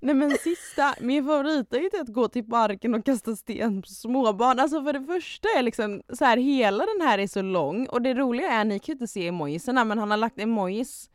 [0.00, 3.88] Nej men sista, min favorit är ju att gå till parken och kasta sten på
[3.88, 4.58] småbarn.
[4.58, 8.02] Alltså för det första är liksom så här, hela den här är så lång och
[8.02, 11.10] det roliga är, ni kan ju inte se emojisarna men han har lagt emojis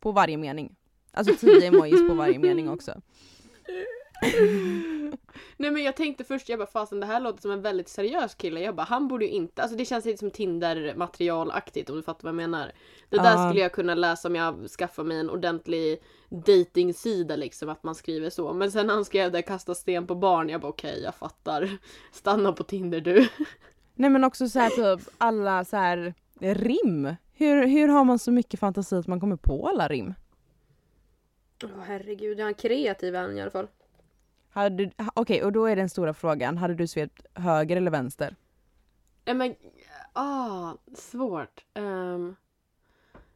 [0.00, 0.76] på varje mening.
[1.12, 3.00] Alltså tio emojis på varje mening också.
[5.56, 8.34] Nej men jag tänkte först, jag bara fasen det här låter som en väldigt seriös
[8.34, 8.60] kille.
[8.60, 12.22] Jag bara han borde ju inte, alltså det känns lite som Tinder-materialaktigt om du fattar
[12.22, 12.72] vad jag menar.
[13.08, 13.48] Det där Ja.
[13.48, 18.30] skulle jag kunna läsa om jag skaffar mig en ordentlig datingsida liksom, att man skriver
[18.30, 18.52] så.
[18.52, 21.78] Men sen han skrev det, kasta sten på barn, jag bara okej jag fattar.
[22.12, 23.28] Stanna på Tinder du.
[23.94, 27.14] Nej men också så här typ alla så här rim.
[27.34, 30.14] Hur, hur har man så mycket fantasi att man kommer på alla rim?
[31.64, 33.68] Åh herregud, är han kreativ han i alla fall.
[35.14, 38.36] Okej, och då är den stora frågan, hade du svept höger eller vänster?
[39.24, 39.54] Nej men,
[40.12, 41.64] ah, svårt.
[41.74, 42.36] Ehm,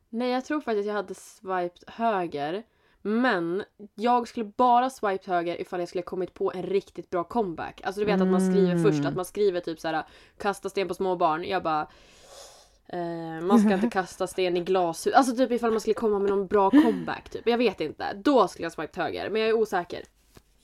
[0.08, 2.62] nej jag tror faktiskt att jag hade swiped höger.
[3.02, 3.62] Men
[3.94, 7.80] jag skulle bara swiped höger ifall jag skulle kommit på en riktigt bra comeback.
[7.84, 8.82] Alltså du vet att man skriver Mm.
[8.84, 10.04] först, att man skriver typ så här:
[10.38, 11.44] kasta sten på små barn.
[11.44, 11.88] Jag bara
[12.88, 15.14] eh, man ska inte kasta sten i glashus.
[15.14, 17.48] Alltså typ ifall man skulle komma med någon bra comeback typ.
[17.48, 18.04] Jag vet inte.
[18.14, 19.30] Då skulle jag swiped höger.
[19.30, 20.02] Men jag är osäker.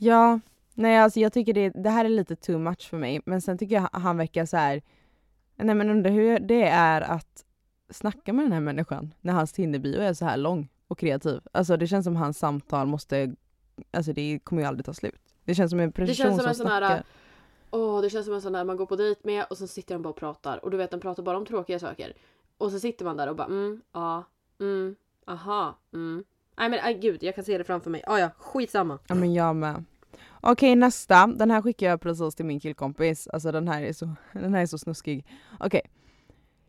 [0.05, 0.41] Ja,
[0.75, 3.21] nej alltså jag tycker det, det här är lite too much för mig.
[3.25, 4.83] Men sen tycker jag han verkar så här.
[5.57, 7.45] nej men undrar hur det är att
[7.91, 11.41] snacka med den här människan när hans Tinderbio är så här lång och kreativ.
[11.53, 13.35] Alltså det känns som hans samtal måste,
[13.91, 15.35] alltså det kommer ju aldrig ta slut.
[15.45, 17.03] Det känns som en person som som, en sån här-.
[17.71, 19.95] Åh, det känns som en sån där man går på dejt med och så sitter
[19.95, 20.65] de bara och pratar.
[20.65, 22.13] Och du vet, de pratar bara om tråkiga saker.
[22.59, 24.25] Och så sitter man där och bara mm, ja,
[24.61, 26.25] mm, aha, mm.
[26.57, 28.03] Nej men aj, gud, jag kan se det framför mig.
[28.07, 28.99] Ah, ja, skitsamma.
[29.07, 29.85] Ja men jag med.
[30.45, 33.29] Okej nästa, den här skickar jag precis till min killkompis.
[33.29, 35.27] Alltså den här är så, den här är så snuskig.
[35.61, 35.81] Okej.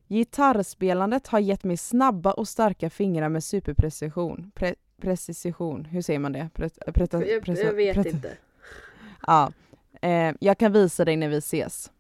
[0.08, 4.52] Gitarrspelandet har gett mig snabba och starka fingrar med superprecision.
[4.56, 6.50] Pre, precision, hur säger man det?
[6.54, 8.38] Pre, preta, presa- preta- inte.
[9.28, 9.52] Ja.
[10.02, 11.92] Eh, jag kan visa dig när vi ses.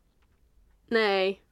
[0.88, 1.43] Nej.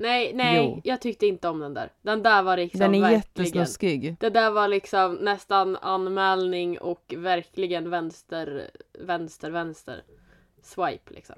[0.00, 0.80] Nej, nej, Jo.
[0.84, 1.92] jag tyckte inte om den där.
[2.02, 3.20] Den där var liksom Den är verkligen...
[3.46, 4.16] jättesnuskig.
[4.20, 10.02] Det där var liksom nästan anmälning och verkligen vänster, vänster, vänster.
[10.62, 11.36] Swipe liksom.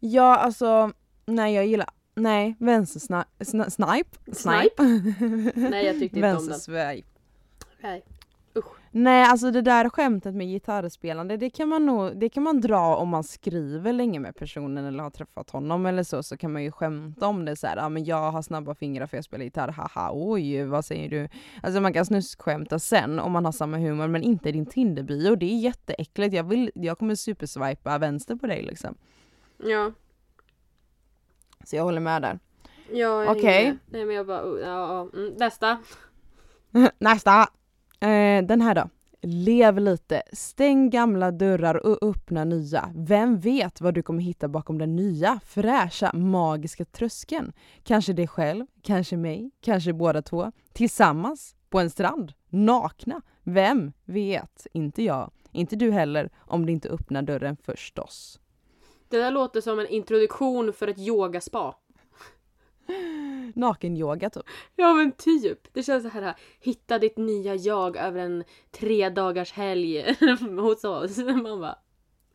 [0.00, 0.92] Ja alltså,
[1.26, 4.32] nej jag gillar, nej vänstersnipe, sna, snipe?
[4.32, 4.82] Snipe?
[5.54, 6.46] Nej, jag tyckte inte om den.
[6.48, 7.08] Vänsterswipe.
[7.80, 8.04] Nej.
[8.96, 12.96] Nej alltså det där skämtet med gitarrspelande det kan man nog, det kan man dra
[12.96, 16.62] om man skriver länge med personen eller har träffat honom eller så så kan man
[16.62, 19.44] ju skämta om det så här, ja men jag har snabba fingrar för jag spelar
[19.44, 21.28] gitarr, haha oj vad säger du?
[21.62, 25.36] Alltså man kan snuskskämta sen om man har samma humor men inte i din Tinder-bio,
[25.36, 28.94] det är jätteäckligt, jag, vill, jag kommer superswipa vänster på dig liksom.
[29.58, 29.92] Ja.
[31.64, 32.38] Så jag håller med där.
[32.92, 33.64] Ja, Okej.
[33.64, 33.78] med.
[33.86, 35.18] Nej men jag bara, oh, ja, ja.
[35.20, 35.78] Mm, nästa.
[36.98, 37.48] Nästa!
[38.00, 38.88] Eh, den här då.
[39.26, 42.92] Lev lite, stäng gamla dörrar och öppna nya.
[42.94, 47.52] Vem vet vad du kommer hitta bakom den nya, fräscha, magiska tröskeln?
[47.82, 50.52] Kanske dig själv, kanske mig, kanske båda två.
[50.72, 53.22] Tillsammans, på en strand, nakna.
[53.42, 54.66] Vem vet?
[54.72, 55.30] Inte jag.
[55.52, 58.40] Inte du heller, om du inte öppnar dörren förstås.
[59.08, 61.74] Det där låter som en introduktion för ett yogaspa.
[63.54, 64.42] Nakenyoga typ.
[64.76, 65.58] Ja men typ.
[65.72, 70.16] Det känns så här, hitta ditt nya jag över en tre dagars helg
[70.60, 71.18] hos oss.
[71.18, 71.78] Man bara,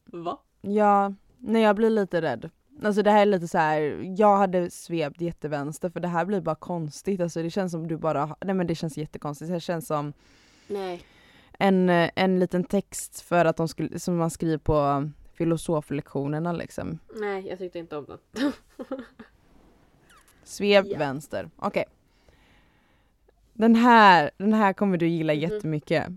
[0.06, 0.40] va?
[0.62, 2.50] Ja, nej jag blir lite rädd.
[2.84, 4.14] Alltså det här är lite så här.
[4.18, 7.22] jag hade svept jättevänster för det här blir bara konstigt.
[7.22, 9.52] Alltså det känns som du bara, nej men det känns jättekonstigt.
[9.52, 10.14] Det känns som
[10.68, 11.04] Nej.
[11.60, 17.00] en, en liten text för att de skulle, som man skriver på filosoflektionerna liksom.
[17.16, 18.52] Nej, jag tyckte inte om den.
[20.50, 20.98] Svep Ja.
[20.98, 21.50] vänster.
[21.56, 21.86] Okej.
[23.54, 25.42] Den här, den här kommer du gilla Mhm.
[25.42, 26.08] jättemycket.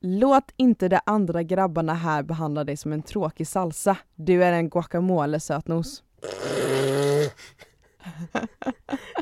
[0.00, 3.96] Låt inte de andra grabbarna här behandla dig som en tråkig salsa.
[4.14, 6.02] Du är en guacamole sötnos.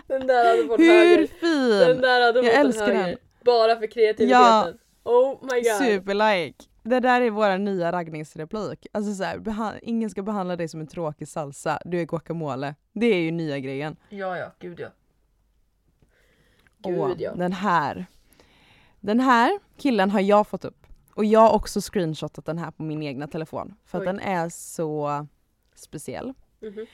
[0.06, 2.00] Den där hade fått Hur Den fin!
[2.02, 3.06] där hade Jag älskar höger.
[3.06, 3.16] den.
[3.44, 4.28] Bara för kreativiteten.
[4.28, 4.68] Ja.
[5.04, 5.78] Oh my god.
[5.78, 6.64] Superlike!
[6.82, 8.86] Det där är vår nya raggningsreplik.
[8.92, 11.78] Alltså så här, ingen ska behandla dig som en tråkig salsa.
[11.84, 12.74] Du är guacamole.
[12.92, 13.96] Det är ju nya grejen.
[14.08, 14.52] Ja, ja.
[14.58, 14.88] Gud ja.
[16.78, 17.34] Gud ja.
[17.34, 18.06] Den här.
[19.00, 20.86] Den här killen har jag fått upp.
[21.14, 23.74] Och jag har också screenshotat den här på min egna telefon.
[23.84, 25.26] För att den är så
[25.74, 26.34] speciell.
[26.60, 26.86] Mhm.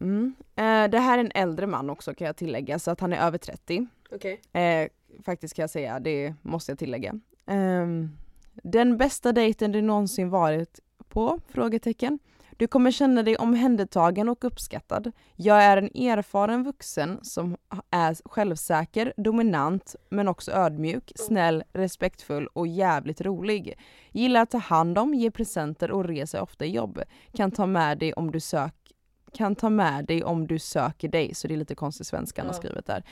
[0.00, 0.34] Mm.
[0.56, 3.26] Eh, det här är en äldre man också kan jag tillägga, så att han är
[3.26, 3.86] över 30.
[4.10, 4.40] Okej.
[4.52, 4.88] Eh,
[5.24, 7.20] faktiskt kan jag säga, det måste jag tillägga.
[7.46, 8.16] Ehm,
[8.62, 11.40] den bästa dejten du någonsin varit på?
[11.48, 12.18] Frågetecken.
[12.60, 15.12] Du kommer känna dig omhändertagen och uppskattad.
[15.36, 17.56] Jag är en erfaren vuxen som
[17.90, 23.78] är självsäker, dominant, men också ödmjuk, snäll, respektfull och jävligt rolig.
[24.10, 27.02] Gillar att ta hand om, ge presenter och reser ofta i jobb.
[27.32, 28.74] Kan ta med dig om du sök
[29.32, 32.46] kan ta med dig om du söker dig, så det är lite konstig svenska han
[32.46, 33.04] har skrivit där.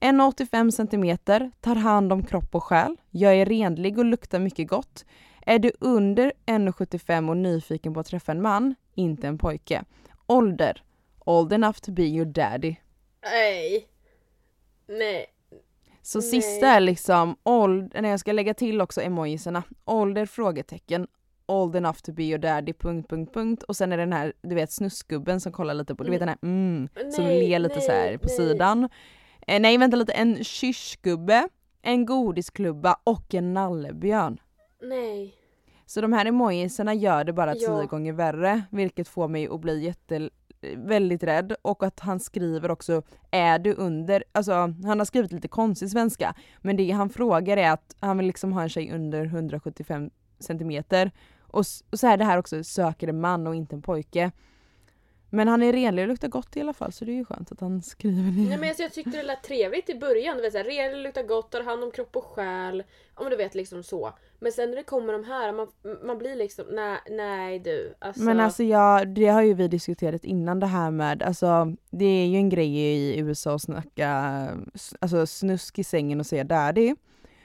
[0.00, 1.18] 1,85 cm,
[1.60, 2.96] tar hand om kropp och själ.
[3.10, 5.04] Jag är renlig och luktar mycket gott.
[5.46, 9.84] Är du under 1,75 och nyfiken på att träffa en man, inte en pojke.
[10.26, 10.82] Ålder,
[11.24, 12.76] old enough to be your daddy.
[13.22, 13.88] Nej.
[14.88, 15.26] Nej.
[16.02, 16.28] Så Nej.
[16.28, 21.06] sista är liksom, ålder, när jag ska lägga till också emojisarna, ålder frågetecken,
[21.46, 23.62] old enough to be your daddy, punkt, punkt, punkt.
[23.62, 26.20] Och sen är det den här, du vet snuskgubben som kollar lite på, du vet
[26.20, 28.36] den här mm, som Nej, ler lite så här nej, på nej.
[28.36, 28.88] sidan.
[29.46, 31.48] Eh, nej vänta lite, en kyschgubbe,
[31.82, 34.40] en godisklubba och en nallebjörn.
[34.82, 35.34] Nej.
[35.86, 37.84] Så de här emojisarna gör det bara tio Ja.
[37.84, 40.30] gånger värre, vilket får mig att bli jätte
[40.76, 44.52] väldigt rädd och att han skriver också är du under, alltså
[44.84, 48.52] han har skrivit lite konstig svenska men det han frågar är att han vill liksom
[48.52, 53.20] ha en tjej under 175 centimeter och, och så är det här också söker en
[53.20, 54.32] man och inte en pojke.
[55.30, 57.52] Men han är renlig och luktar gott i alla fall så det är ju skönt
[57.52, 58.48] att han skriver det.
[58.48, 60.36] Nej men alltså, jag tyckte det lät trevligt i början.
[60.36, 62.84] Du vet, så här, ren, luktar gott, tar hand om kropp och själ.
[63.16, 64.12] Ja men du vet liksom så.
[64.38, 65.66] Men sen när det kommer de här, man,
[66.04, 67.94] man blir liksom, nej, nej du.
[67.98, 72.04] Alltså, Men alltså jag, det har ju vi diskuterat innan det här med, alltså det
[72.04, 74.08] är ju en grej i USA att snacka
[75.00, 76.94] alltså, snusk i sängen och säga daddy.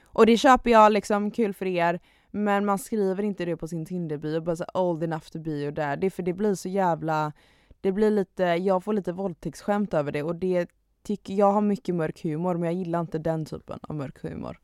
[0.03, 1.99] Och det köper jag liksom, kul för er.
[2.31, 5.71] Men man skriver inte det på sin Tinder-bio, bara så old enough to be your
[5.71, 6.09] daddy.
[6.09, 7.33] För det blir så jävla,
[7.81, 10.69] det blir lite, jag får lite våldtäktsskämt över det och det
[11.03, 14.59] tycker, jag har mycket mörk humor men jag gillar inte den typen av mörk humor.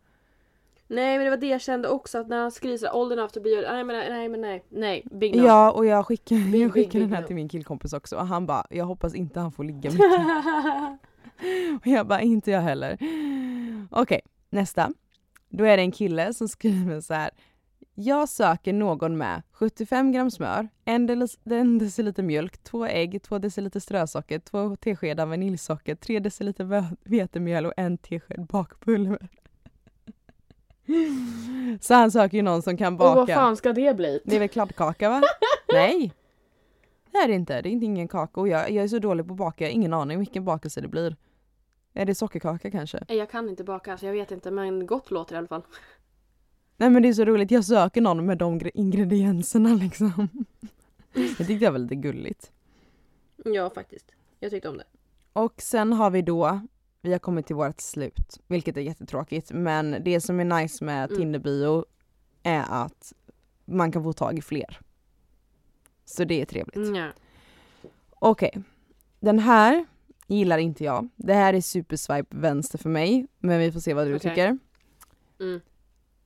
[0.88, 3.50] Nej men det var det jag kände också att när han skriver såhär to be
[3.50, 3.62] your...
[3.62, 4.64] Nej men nej, men nej.
[4.70, 5.46] Nej, big no.
[5.46, 7.28] Ja och jag skickar, Big, jag skickar big, den här no.
[7.28, 10.00] till min killkompis också och han bara, jag hoppas inte han får ligga mycket.
[11.82, 12.98] Och jag bara, inte jag heller.
[13.92, 14.94] Okej, nästa.
[15.50, 17.30] Då är det en kille som skriver så här.
[18.00, 24.40] Jag söker någon med 75 gram smör, en, deciliter mjölk, två ägg, två deciliter strösocker,
[24.40, 29.28] två teskedar vaniljsocker, tre deciliter vetemjöl och en tesked bakpulver.
[31.82, 33.34] Så han söker ju någon som kan Och vad baka.
[33.36, 34.22] fan ska det bli?
[34.26, 35.22] Det är väl kladdkaka va?
[35.74, 36.14] Nej!
[37.12, 39.28] Det är det inte, det är inte ingen kaka och jag, jag är så dålig
[39.28, 41.16] på att baka, jag har ingen aning vilken bakelse det blir.
[41.94, 43.00] Är det sockerkaka kanske?
[43.08, 45.64] Jag kan inte baka så jag vet inte men gott låter det i alla fall.
[46.78, 50.28] Nej men det är så roligt, jag söker någon med de gre- ingredienserna liksom.
[51.13, 52.52] Det tyckte jag var lite gulligt.
[53.46, 54.12] Ja faktiskt.
[54.40, 54.84] Jag tyckte om det.
[55.34, 56.60] Och sen har vi då,
[57.02, 61.10] vi har kommit till vårt slut, vilket är jättetråkigt men det som är nice med
[61.12, 61.18] Mm.
[61.22, 61.86] Tinder-bio
[62.44, 63.13] är att
[63.66, 64.80] man kan få tag i fler.
[66.06, 66.96] Så det är trevligt.
[66.98, 67.10] Ja.
[68.10, 68.62] Okej,
[69.20, 69.86] den här
[70.28, 71.10] gillar inte jag.
[71.16, 74.30] Det här är superswipe vänster för mig, men vi får se vad du Okej.
[74.32, 74.58] tycker.
[75.40, 75.62] Mm.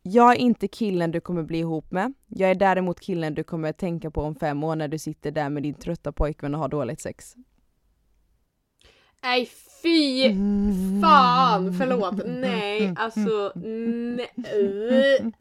[0.03, 2.13] Jag är inte killen du kommer bli ihop med.
[2.27, 5.49] Jag är däremot killen du kommer tänka på om fem år när du sitter där
[5.49, 7.35] med din trötta pojkvän och har dåligt sex.
[9.23, 9.49] Nej
[9.83, 10.23] fy
[11.01, 11.73] fan!
[11.73, 12.25] Förlåt.
[12.25, 15.33] Nej alltså nej.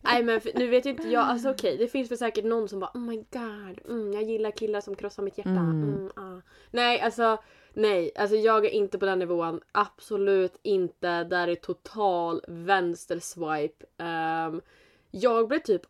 [0.00, 2.68] Nej men för, nu vet ju inte jag, alltså okej det finns väl säkert någon
[2.68, 5.50] som bara oh my god, mm, jag gillar killar som krossar mitt hjärta.
[5.50, 5.82] Mm.
[5.82, 6.40] Mm, ah.
[6.70, 7.38] Nej alltså
[7.74, 9.60] nej, alltså jag är inte på den nivån.
[9.72, 11.24] Absolut inte.
[11.24, 13.84] Där är total vänsterswipe.
[14.04, 14.60] Um,
[15.10, 15.82] jag blir typ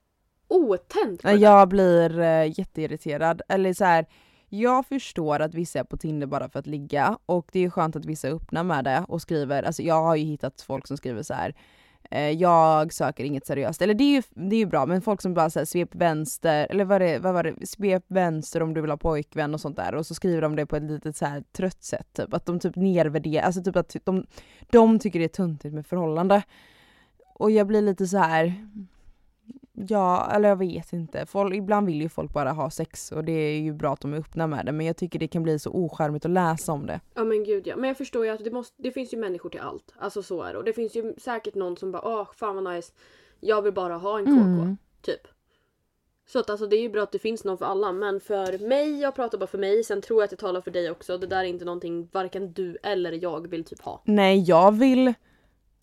[0.49, 1.21] otänd.
[1.23, 3.43] Jag blir uh, jätteirriterad.
[3.49, 4.07] Eller så här,
[4.49, 7.97] jag förstår att vissa är på Tinder bara för att ligga och det är skönt
[7.97, 10.97] att vissa är öppna med det och skriver, alltså jag har ju hittat folk som
[10.97, 11.55] skriver så här.
[12.11, 13.83] Eh, jag söker inget seriöst.
[13.83, 16.67] Eller det är ju, det är ju bra men folk som bara säger svep vänster,
[16.71, 19.77] eller vad, det, vad var det, svep vänster om du vill ha pojkvän och sånt
[19.77, 22.09] där och så skriver de det på ett litet så här trött sätt.
[22.13, 22.35] Typ.
[22.35, 24.27] Att de typ nedvärderar, alltså typ att de,
[24.71, 26.43] de tycker det är tuntigt med förhållande.
[27.35, 28.55] Och jag blir lite så här.
[29.89, 31.27] Ja, eller jag vet inte.
[31.27, 34.15] Folk, ibland vill ju folk bara ha sex och det är ju bra att de
[34.15, 36.87] är öppna med det men jag tycker det kan bli så ocharmigt att läsa om
[36.87, 37.01] det.
[37.15, 37.77] Ja men gud ja.
[37.77, 39.95] Men jag förstår ju att det, måste, det finns ju människor till allt.
[39.99, 40.59] Alltså så är det.
[40.59, 42.93] Och det finns ju säkert någon som bara åh fan vad nice.
[43.41, 44.33] Jag vill bara ha en KK.
[44.33, 44.77] Mm.
[45.03, 45.29] Typ.
[46.27, 47.93] Så att alltså det är ju bra att det finns någon för alla.
[47.93, 49.85] Men för mig, jag pratar bara för mig.
[49.85, 51.19] Sen tror jag att jag talar för dig också.
[51.19, 54.03] Det där är inte någonting varken du eller jag vill typ ha.
[54.05, 55.15] Nej, jag vill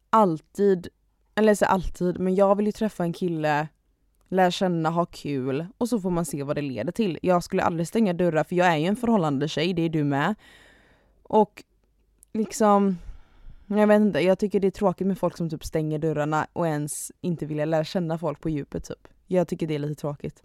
[0.09, 0.87] alltid,
[1.35, 3.67] eller så alltid, men jag vill ju träffa en kille,
[4.27, 7.19] lära känna, ha kul och så får man se vad det leder till.
[7.21, 10.03] Jag skulle aldrig stänga dörrar för jag är ju en förhållande tjej, det är du
[10.03, 10.35] med.
[11.23, 11.63] Och
[12.33, 12.97] liksom,
[13.65, 16.67] jag vet inte, jag tycker det är tråkigt med folk som typ stänger dörrarna och
[16.67, 19.07] ens inte vill lära känna folk på djupet typ.
[19.27, 20.43] Jag tycker det är lite tråkigt.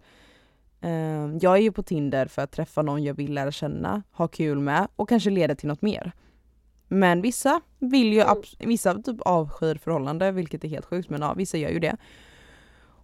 [0.81, 4.27] Eh, jag är ju på Tinder för att träffa någon jag vill lära känna, ha
[4.27, 6.11] kul med och kanske leda till något mer.
[6.87, 8.43] Men vissa vill ju, Mm.
[8.59, 11.97] vissa typ avskyr förhållande vilket är helt sjukt men ja, vissa gör ju det.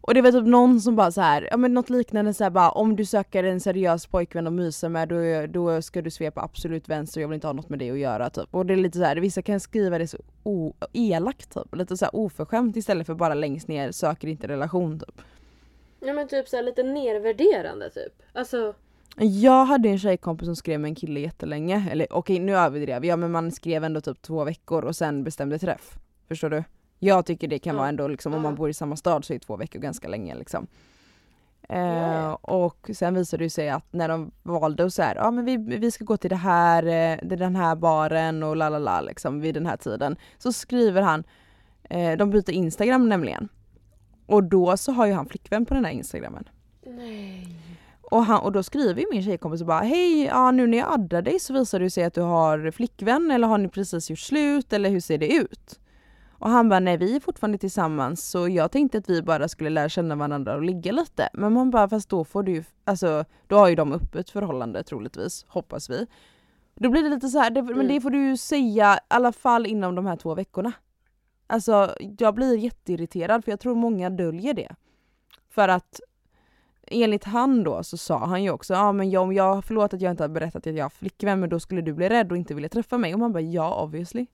[0.07, 2.51] Och det var typ någon som bara så här, ja men något liknande så här
[2.51, 6.41] bara om du söker en seriös pojkvän att mysa med då, då ska du svepa
[6.41, 8.47] absolut vänster jag vill inte ha något med det att göra typ.
[8.55, 11.97] Och det är lite så här, vissa kan skriva det så o- elakt typ, lite
[11.97, 15.21] så här oförskämt istället för bara längst ner söker inte relation typ.
[15.99, 18.13] Ja men typ såhär lite nervärderande typ.
[18.33, 18.73] Alltså,
[19.17, 23.19] Jag hade en tjejkompis som skrev med en kille jättelänge, eller okej nu överdrev jag
[23.19, 25.97] men man skrev ändå typ två veckor och sen bestämde träff.
[26.27, 26.63] Förstår du?
[26.99, 29.39] Jag tycker det kan vara ändå liksom om man bor i samma stad så är
[29.39, 30.67] två veckor ganska länge liksom.
[31.69, 35.45] Eh, och sen visade det sig att när de valde och så här, ja men
[35.45, 38.79] vi, vi ska gå till det här, eh, det- den här baren och la la
[38.79, 40.15] la liksom vid den här tiden.
[40.37, 41.23] Så skriver han,
[41.89, 43.49] eh, de byter instagram nämligen.
[44.25, 46.49] Och då så har ju han flickvän på den här instagrammen.
[46.85, 47.47] nej.
[48.11, 50.93] Och, han, och då skriver ju min tjejkompis och bara hej, ja nu när jag
[50.93, 54.19] addar dig så visar det sig att du har flickvän eller har ni precis gjort
[54.19, 55.79] slut eller hur ser det ut?
[56.39, 59.69] Och han bara nej vi är fortfarande tillsammans så jag tänkte att vi bara skulle
[59.69, 61.29] lära känna varandra och ligga lite.
[61.33, 64.83] Men man bara fast då får du ju, alltså då har ju de öppet förhållande
[64.83, 66.07] troligtvis, hoppas vi.
[66.75, 67.87] Då blir det lite så här, det, men Mm.
[67.87, 70.73] det får du ju säga i alla fall inom de här två veckorna.
[71.47, 74.75] Alltså jag blir jätteirriterad för jag tror många döljer det.
[75.49, 75.99] För att
[76.87, 80.01] enligt han då så sa han ju också, ja men jag, om jag, förlåt att
[80.01, 82.37] jag inte har berättat att jag har flickvän men då skulle du bli rädd och
[82.37, 83.13] inte vilja träffa mig.
[83.13, 84.25] Och man bara ja obviously.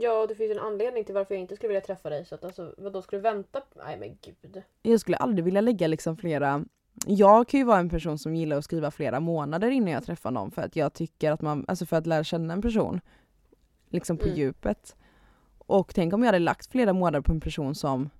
[0.00, 2.44] Ja det finns en anledning till varför jag inte skulle vilja träffa dig så att
[2.44, 3.62] alltså vadå ska du vänta?
[3.86, 4.62] Nej men gud.
[4.82, 6.64] Jag skulle aldrig vilja lägga liksom flera
[7.06, 10.30] jag kan ju vara en person som gillar att skriva flera månader innan jag träffar
[10.30, 13.00] någon för att jag tycker att man, alltså för att lära känna en person.
[13.88, 14.36] Liksom på Mm.
[14.36, 14.96] djupet.
[15.58, 18.10] Och tänk om jag hade lagt flera månader på en person som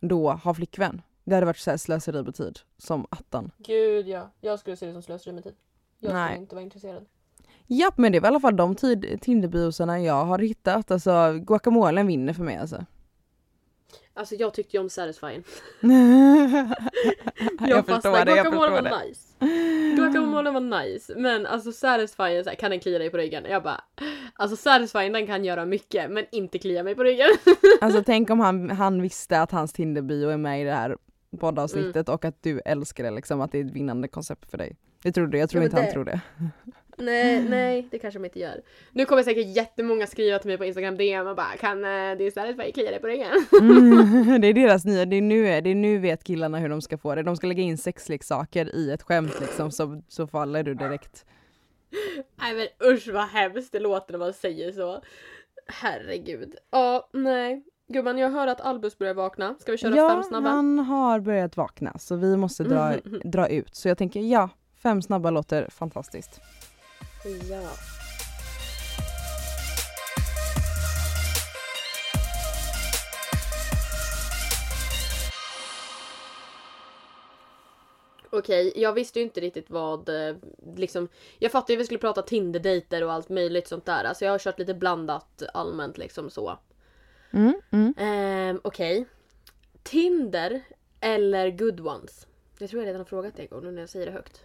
[0.00, 1.02] då har flickvän.
[1.24, 3.50] Det hade varit så här slöseri på tid, som attan.
[3.58, 4.30] Gud ja.
[4.40, 5.54] Jag skulle se det som slöseri med tid.
[5.98, 6.28] Jag Nej.
[6.28, 7.06] skulle inte vara intresserad.
[7.70, 8.74] Japp men det är väl i alla fall de
[9.20, 10.90] Tinderbiosarna jag har hittat.
[10.90, 12.84] Alltså guacamolen vinner för mig alltså.
[14.14, 15.44] Alltså jag tyckte ju om Satisfying.
[17.60, 18.24] jag, Jag, fastnade.
[18.24, 18.90] det, jag Guacamole förstår det.
[18.90, 19.96] var nice.
[19.96, 21.14] Guacamole var nice.
[21.16, 23.44] Men alltså Satisfying, så här, kan den klia dig på ryggen?
[23.50, 23.80] Jag bara...
[24.34, 27.28] Alltså Satisfying den kan göra mycket men inte klia mig på ryggen.
[27.80, 30.96] Alltså tänk om han, han visste att hans Tinderbio är med i det här
[31.40, 32.14] poddavsnittet Mm.
[32.14, 34.76] och att du älskar det liksom, att det är ett vinnande koncept för dig.
[35.02, 36.20] Det tror du, jag tror Ja, inte han det- tror det.
[36.98, 38.62] Nej, nej det kanske de inte gör.
[38.92, 42.34] Nu kommer säkert jättemånga skriva till mig på Instagram DM och bara kan eh, det
[42.34, 43.46] Satisfying klia dig på ryggen?
[43.60, 46.82] Mm, det är deras nya, det är, nu, det är nu vet killarna hur de
[46.82, 47.22] ska få det.
[47.22, 51.24] De ska lägga in sexleksaker i ett skämt liksom så, så faller du direkt.
[52.40, 55.02] Nej men usch vad hemskt det låter när man säger så.
[55.66, 56.54] Herregud.
[56.70, 57.64] Ja, nej.
[57.88, 59.54] Gumman jag hör att Albus börjar vakna.
[59.58, 60.48] Ska vi köra ja, fem snabba?
[60.48, 63.74] han har börjat vakna så vi måste dra, dra ut.
[63.74, 64.50] Så jag tänker ja,
[64.82, 66.40] fem snabba låter fantastiskt.
[67.28, 67.70] Ja.
[78.30, 80.36] Okej, jag visste ju inte riktigt vad, eh,
[80.76, 84.04] liksom, jag fattade ju att vi skulle prata Tinder-dejter och allt möjligt sånt där.
[84.04, 86.58] Alltså jag har kört lite blandat allmänt liksom så.
[87.30, 87.94] Mm, mm.
[87.98, 89.06] Ehm, Okej.
[89.82, 90.62] Tinder
[91.00, 92.26] eller good ones?
[92.58, 94.40] Jag tror jag redan har frågat det en gång nu när jag säger det högt.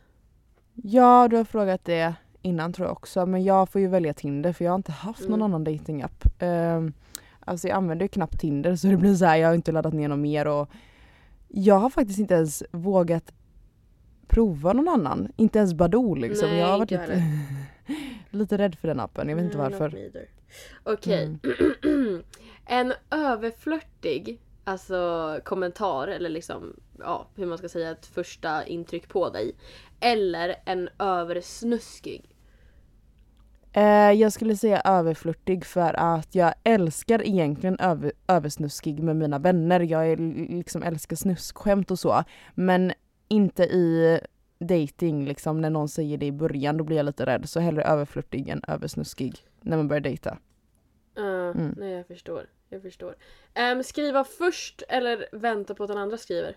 [0.74, 4.54] Ja, du har frågat det innan tror jag också, men jag får ju välja Tinder
[4.54, 5.44] för jag har inte haft någon Mm.
[5.44, 6.26] annan datingapp.
[6.42, 6.94] Um,
[7.40, 9.94] alltså jag använder ju knappt Tinder så det blir så här, jag har inte laddat
[9.94, 10.70] ner något mer och
[11.48, 13.34] jag har faktiskt inte ens vågat
[14.28, 15.32] prova någon annan.
[15.36, 16.50] Inte ens Badoo liksom.
[16.50, 17.24] Nej, jag har varit lite,
[18.30, 20.10] lite rädd för den appen, jag vet inte Nej, varför.
[20.84, 21.38] Okej.
[21.84, 22.24] Mm.
[22.66, 29.30] en överflörtig alltså, kommentar eller liksom, ja, hur man ska säga, ett första intryck på
[29.30, 29.56] dig.
[30.00, 32.33] Eller en översnuskig.
[33.74, 39.80] Eh, jag skulle säga överflörtig för att jag älskar egentligen över, översnuskig med mina vänner.
[39.80, 40.18] Jag är,
[40.58, 42.24] liksom älskar snuskskämt och så.
[42.56, 42.94] Men
[43.28, 44.20] inte i
[44.60, 47.50] dating liksom när någon säger det i början då blir jag lite rädd.
[47.50, 50.38] Så hellre överflörtig än översnuskig när man börjar dejta.
[51.20, 51.76] Uh, Mm.
[51.78, 52.48] Nej jag förstår.
[52.70, 53.16] Jag förstår.
[53.54, 56.56] Ehm, skriva först eller vänta på att den andra skriver?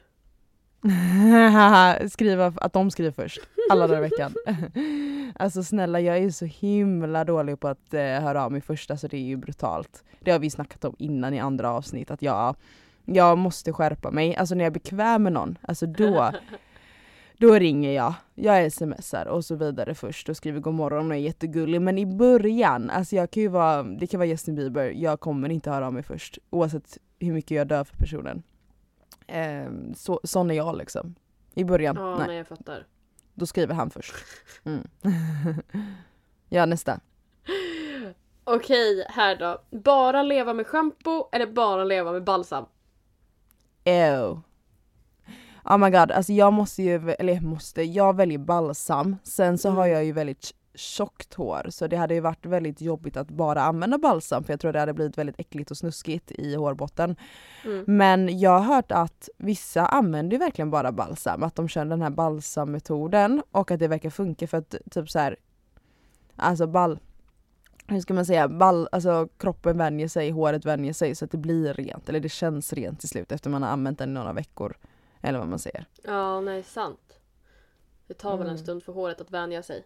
[2.11, 3.41] Skriva att de skriver först.
[3.71, 4.35] Alla dagar i veckan.
[5.35, 8.91] alltså snälla jag är ju så himla dålig på att eh, höra av mig först.
[8.91, 10.05] Alltså det är ju brutalt.
[10.21, 12.57] Det har vi snackat om innan i andra avsnitt att jag,
[13.05, 14.37] jag måste skärpa mig.
[14.37, 16.33] Alltså när jag är bekväm med någon, alltså då
[17.39, 21.21] då ringer jag, jag smsar och så vidare först och skriver god morgon och är
[21.21, 21.83] jättegullig.
[21.83, 25.49] Men i början, alltså jag kan ju vara, det kan vara Justin Bieber, jag kommer
[25.49, 26.39] inte höra av mig först.
[26.51, 28.43] Oavsett hur mycket jag dör för personen.
[29.27, 31.15] Ehm, så, sån är jag liksom.
[31.55, 31.97] I början.
[31.97, 32.27] Ja, nej.
[32.27, 32.87] nej jag fattar.
[33.35, 34.15] Då skriver han först.
[34.65, 34.87] Mm.
[36.49, 37.01] ja nästa.
[38.45, 39.63] Okej, här då.
[39.79, 42.65] Bara leva med shampoo eller bara leva med balsam?
[43.85, 44.41] Ew.
[45.65, 49.17] Oh my god, alltså jag måste ju, eller jag måste, jag väljer balsam.
[49.23, 49.79] Sen så Mm.
[49.79, 53.63] har jag ju väldigt tjockt hår så det hade ju varit väldigt jobbigt att bara
[53.63, 57.17] använda balsam för jag tror det hade blivit väldigt äckligt och snuskigt i hårbotten.
[57.65, 57.85] Mm.
[57.87, 62.11] Men jag har hört att vissa använder verkligen bara balsam, att de kör den här
[62.11, 65.37] balsammetoden och att det verkar funka för att typ så här,
[66.37, 66.99] alltså ball,
[67.87, 71.39] hur ska man säga, ball, alltså kroppen vänjer sig, håret vänjer sig så att det
[71.39, 74.33] blir rent, eller det känns rent till slut efter man har använt den i några
[74.33, 74.77] veckor.
[75.21, 75.87] Eller vad man säger.
[76.03, 77.19] Ja, nej sant.
[78.07, 78.59] Det tar väl en Mm.
[78.65, 79.85] stund för håret att vänja sig.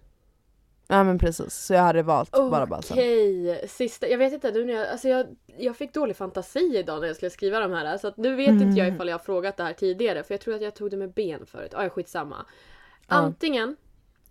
[0.91, 2.99] Ja men precis, så jag hade valt bara balsam.
[2.99, 4.09] Okej, sista.
[4.09, 5.27] Jag vet inte nu när jag, alltså jag,
[5.57, 7.99] jag fick dålig fantasi idag när jag skulle skriva de här.
[7.99, 10.41] Så att nu vet inte jag ifall jag har frågat det här tidigare för jag
[10.41, 11.71] tror att jag tog det med ben förut.
[11.73, 12.37] Ja, skitsamma.
[13.09, 13.17] Ja.
[13.17, 13.77] Antingen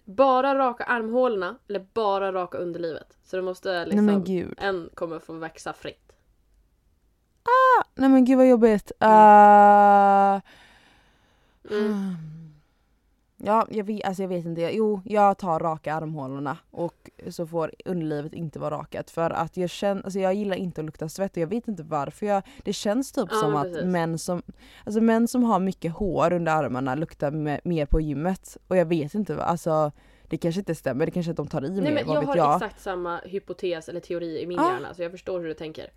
[0.06, 3.18] bara raka armhålorna eller bara raka underlivet.
[3.26, 6.12] Så det måste liksom, Nej en kommer få växa fritt.
[7.96, 8.92] Nej men gud vad jobbigt.
[9.04, 10.40] Uh,
[11.72, 12.16] Mm.
[13.44, 14.62] Ja, jag vet, alltså jag vet inte.
[14.62, 19.70] Jo, jag tar raka armhålorna och så får underlivet inte vara rakat för att jag
[19.70, 22.26] känner, alltså jag gillar inte att lukta svett och jag vet inte varför.
[22.26, 23.84] Jag, det känns typ Ja, som att precis.
[23.86, 24.42] män som,
[24.86, 28.86] alltså män som har mycket hår under armarna luktar me- mer på gymmet och jag
[28.86, 29.92] vet inte, vad- alltså
[30.28, 32.22] det kanske inte stämmer, det kanske att de tar i Nej mer, men vad jag
[32.22, 32.56] vet har jag.
[32.56, 34.72] exakt samma hypotes eller teori i min Ah.
[34.74, 35.90] hjärna så jag förstår hur du tänker.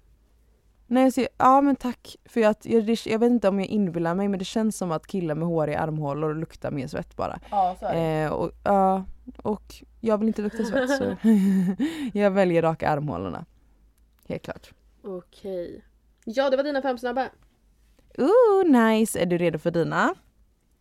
[0.93, 2.16] Nej, så, ja men tack.
[2.24, 4.93] För jag, jag, det- jag vet inte om jag inbillar mig men det känns som
[4.93, 7.40] att killar med hår i armhålor luktar mer svett bara.
[7.51, 9.05] Ja, så Eh, och, ja,
[9.43, 11.16] och jag vill inte lukta svett så
[12.18, 13.45] jag väljer raka armhålorna.
[14.28, 14.70] Helt klart.
[15.03, 15.84] Okej.
[16.24, 17.28] Ja, det var dina fem snabba.
[18.18, 19.18] Ooh nice!
[19.22, 20.14] Är du redo för dina?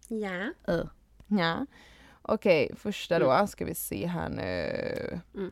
[0.07, 0.47] Ja.
[1.28, 1.66] Ja.
[2.22, 5.20] Okej, första då ska vi se här nu.
[5.36, 5.51] Mm.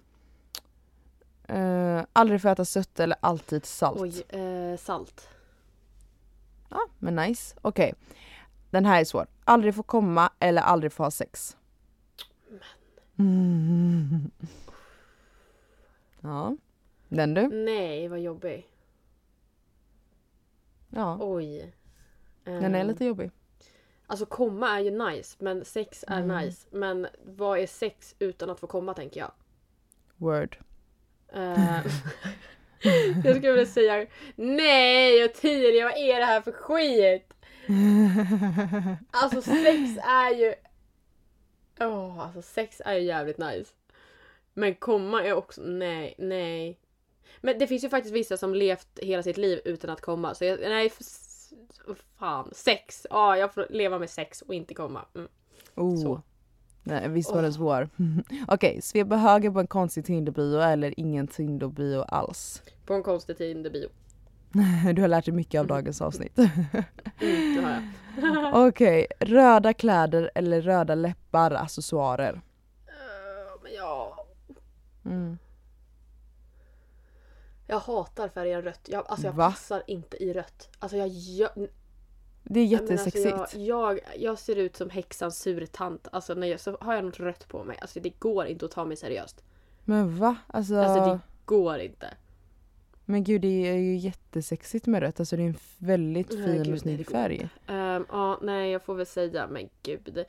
[1.50, 4.02] Eh, aldrig få äta sött eller alltid salt.
[4.02, 5.30] Oj, eh, salt.
[6.70, 7.56] Ja, men nice.
[7.62, 7.93] Okej.
[8.70, 9.28] Den här är svår.
[9.43, 11.58] Aldrig få komma eller aldrig få ha sex.
[13.20, 14.32] Mm.
[16.22, 16.58] Ja.
[17.08, 17.47] Den du?
[17.47, 18.68] Nej, vad jobbig.
[20.89, 21.18] Ja.
[21.22, 21.74] Oj.
[22.43, 23.32] Den är Ehm, lite jobbig.
[24.08, 26.38] Alltså komma är ju nice, men sex är Mm.
[26.45, 26.68] nice.
[26.72, 29.32] Men vad är sex utan att få komma tänker jag?
[30.16, 30.58] Word.
[31.34, 31.86] Eh,
[33.23, 34.05] jag skulle vilja säga
[34.36, 37.34] nej Ottilia vad är det här för skit?
[39.11, 40.53] Alltså sex är ju...
[41.80, 43.73] Åh, alltså sex är ju jävligt nice.
[44.53, 46.80] Men komma är också, nej, nej.
[47.41, 50.36] Men det finns ju faktiskt vissa som levt hela sitt liv utan att komma.
[50.36, 50.91] Så jag, nej,
[52.19, 52.49] fan.
[52.53, 53.07] Sex.
[53.09, 55.05] Ja, jag får leva med sex och inte komma.
[55.15, 55.27] Mm.
[55.75, 56.03] Oh.
[56.03, 56.21] Så.
[56.84, 57.89] Nej, visst var den svår.
[58.47, 62.61] Okej, svepa höger på en konstig Tinderbio eller ingen Tinderbio alls.
[62.86, 63.89] På en konstig Tinder-bio.
[64.93, 66.38] Du har lärt dig mycket av dagens avsnitt.
[66.38, 66.49] Mm,
[68.15, 68.67] det har jag.
[68.67, 72.41] Okej, röda kläder eller röda läppar, accessoarer.
[73.63, 74.25] Men ja,
[75.05, 75.38] Mm.
[77.67, 78.82] Jag hatar färgen rött.
[78.86, 79.49] Jag, alltså jag Va?
[79.49, 80.69] passar inte i rött.
[80.80, 81.69] Alltså jag gör...
[82.44, 83.66] Det är Nej, men alltså jättesexigt.
[83.66, 86.08] jag, jag, jag ser ut som häxans surtant.
[86.12, 87.78] Alltså när jag, så har jag något rött på mig.
[87.82, 89.44] Alltså det går inte att ta mig seriöst.
[89.86, 90.36] Men va?
[90.48, 92.14] Alltså, Alltså det går inte.
[93.06, 95.20] men gud det är ju jättesexigt med rött.
[95.20, 97.50] Alltså det är en väldigt Nej, fin gud, och nej, snygg färg.
[97.68, 100.26] Ehm, ja, nej jag får väl säga, men gud.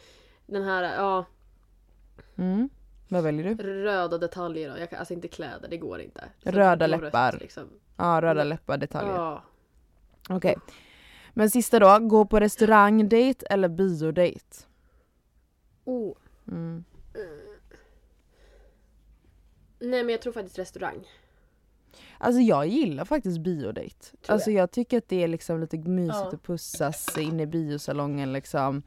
[0.47, 1.25] Den här, ja,
[2.37, 2.69] Mm.
[3.09, 3.63] Vad väljer du?
[3.85, 4.79] röda detaljer då.
[4.79, 6.25] Jag kan, alltså inte kläder, det går inte.
[6.45, 7.39] Så Röda blå rött, läppar.
[7.41, 7.63] liksom.
[7.97, 9.15] Ja, röda läppar, detaljer.
[9.15, 9.43] Ja.
[10.29, 10.57] Okej.
[11.35, 14.65] Men sista då, gå på restaurangdate eller biodate?
[15.85, 16.15] Oh.
[16.49, 16.85] Mm.
[19.79, 21.07] Nej men jag tror faktiskt restaurang.
[22.19, 23.89] Alltså jag gillar faktiskt biodate.
[24.23, 26.29] Tror Alltså jag tycker att det är liksom lite mysigt Ja.
[26.33, 28.83] att pussas inne i biosalongen liksom.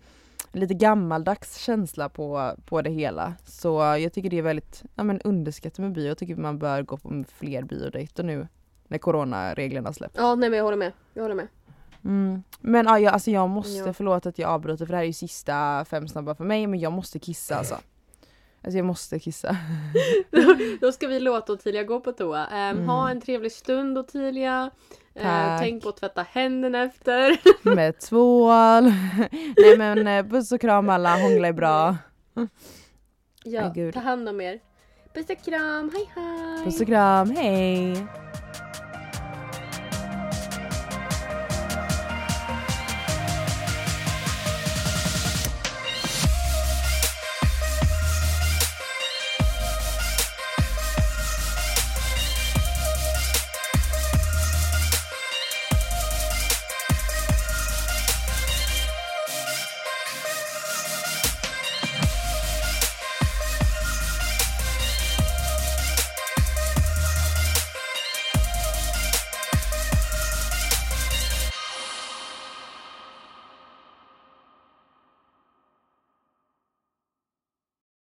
[0.51, 3.33] Lite gammaldags känsla på, på det hela.
[3.45, 6.07] Så jag tycker det är väldigt ja, men underskattat med bio.
[6.07, 8.47] Jag tycker man bör gå på fler biodejter nu
[8.87, 10.15] när coronareglerna släpps.
[10.17, 10.91] Ja nej men jag håller med.
[11.13, 11.47] Jag håller med.
[12.05, 12.43] Mm.
[12.59, 13.93] Men ja, jag, alltså jag måste, Ja.
[13.93, 16.79] förlåt att jag avbryter för det här är ju sista fem snabba för mig men
[16.79, 17.75] jag måste kissa alltså.
[18.63, 19.57] Alltså jag måste kissa.
[20.81, 22.47] Då ska vi låta Ottilia gå på toa.
[22.47, 24.71] Ehm, Ha en trevlig stund Ottilia.
[25.21, 25.61] Tack.
[25.61, 27.37] tänk på att tvätta händerna efter.
[27.75, 28.83] Med tvål.
[29.57, 31.97] Nej men eh, puss och kram alla, hångla är bra.
[33.43, 34.59] Ja, Ay, ta hand om er.
[35.13, 36.65] Puss och kram, hej hej!
[36.65, 38.07] Puss och kram, hej!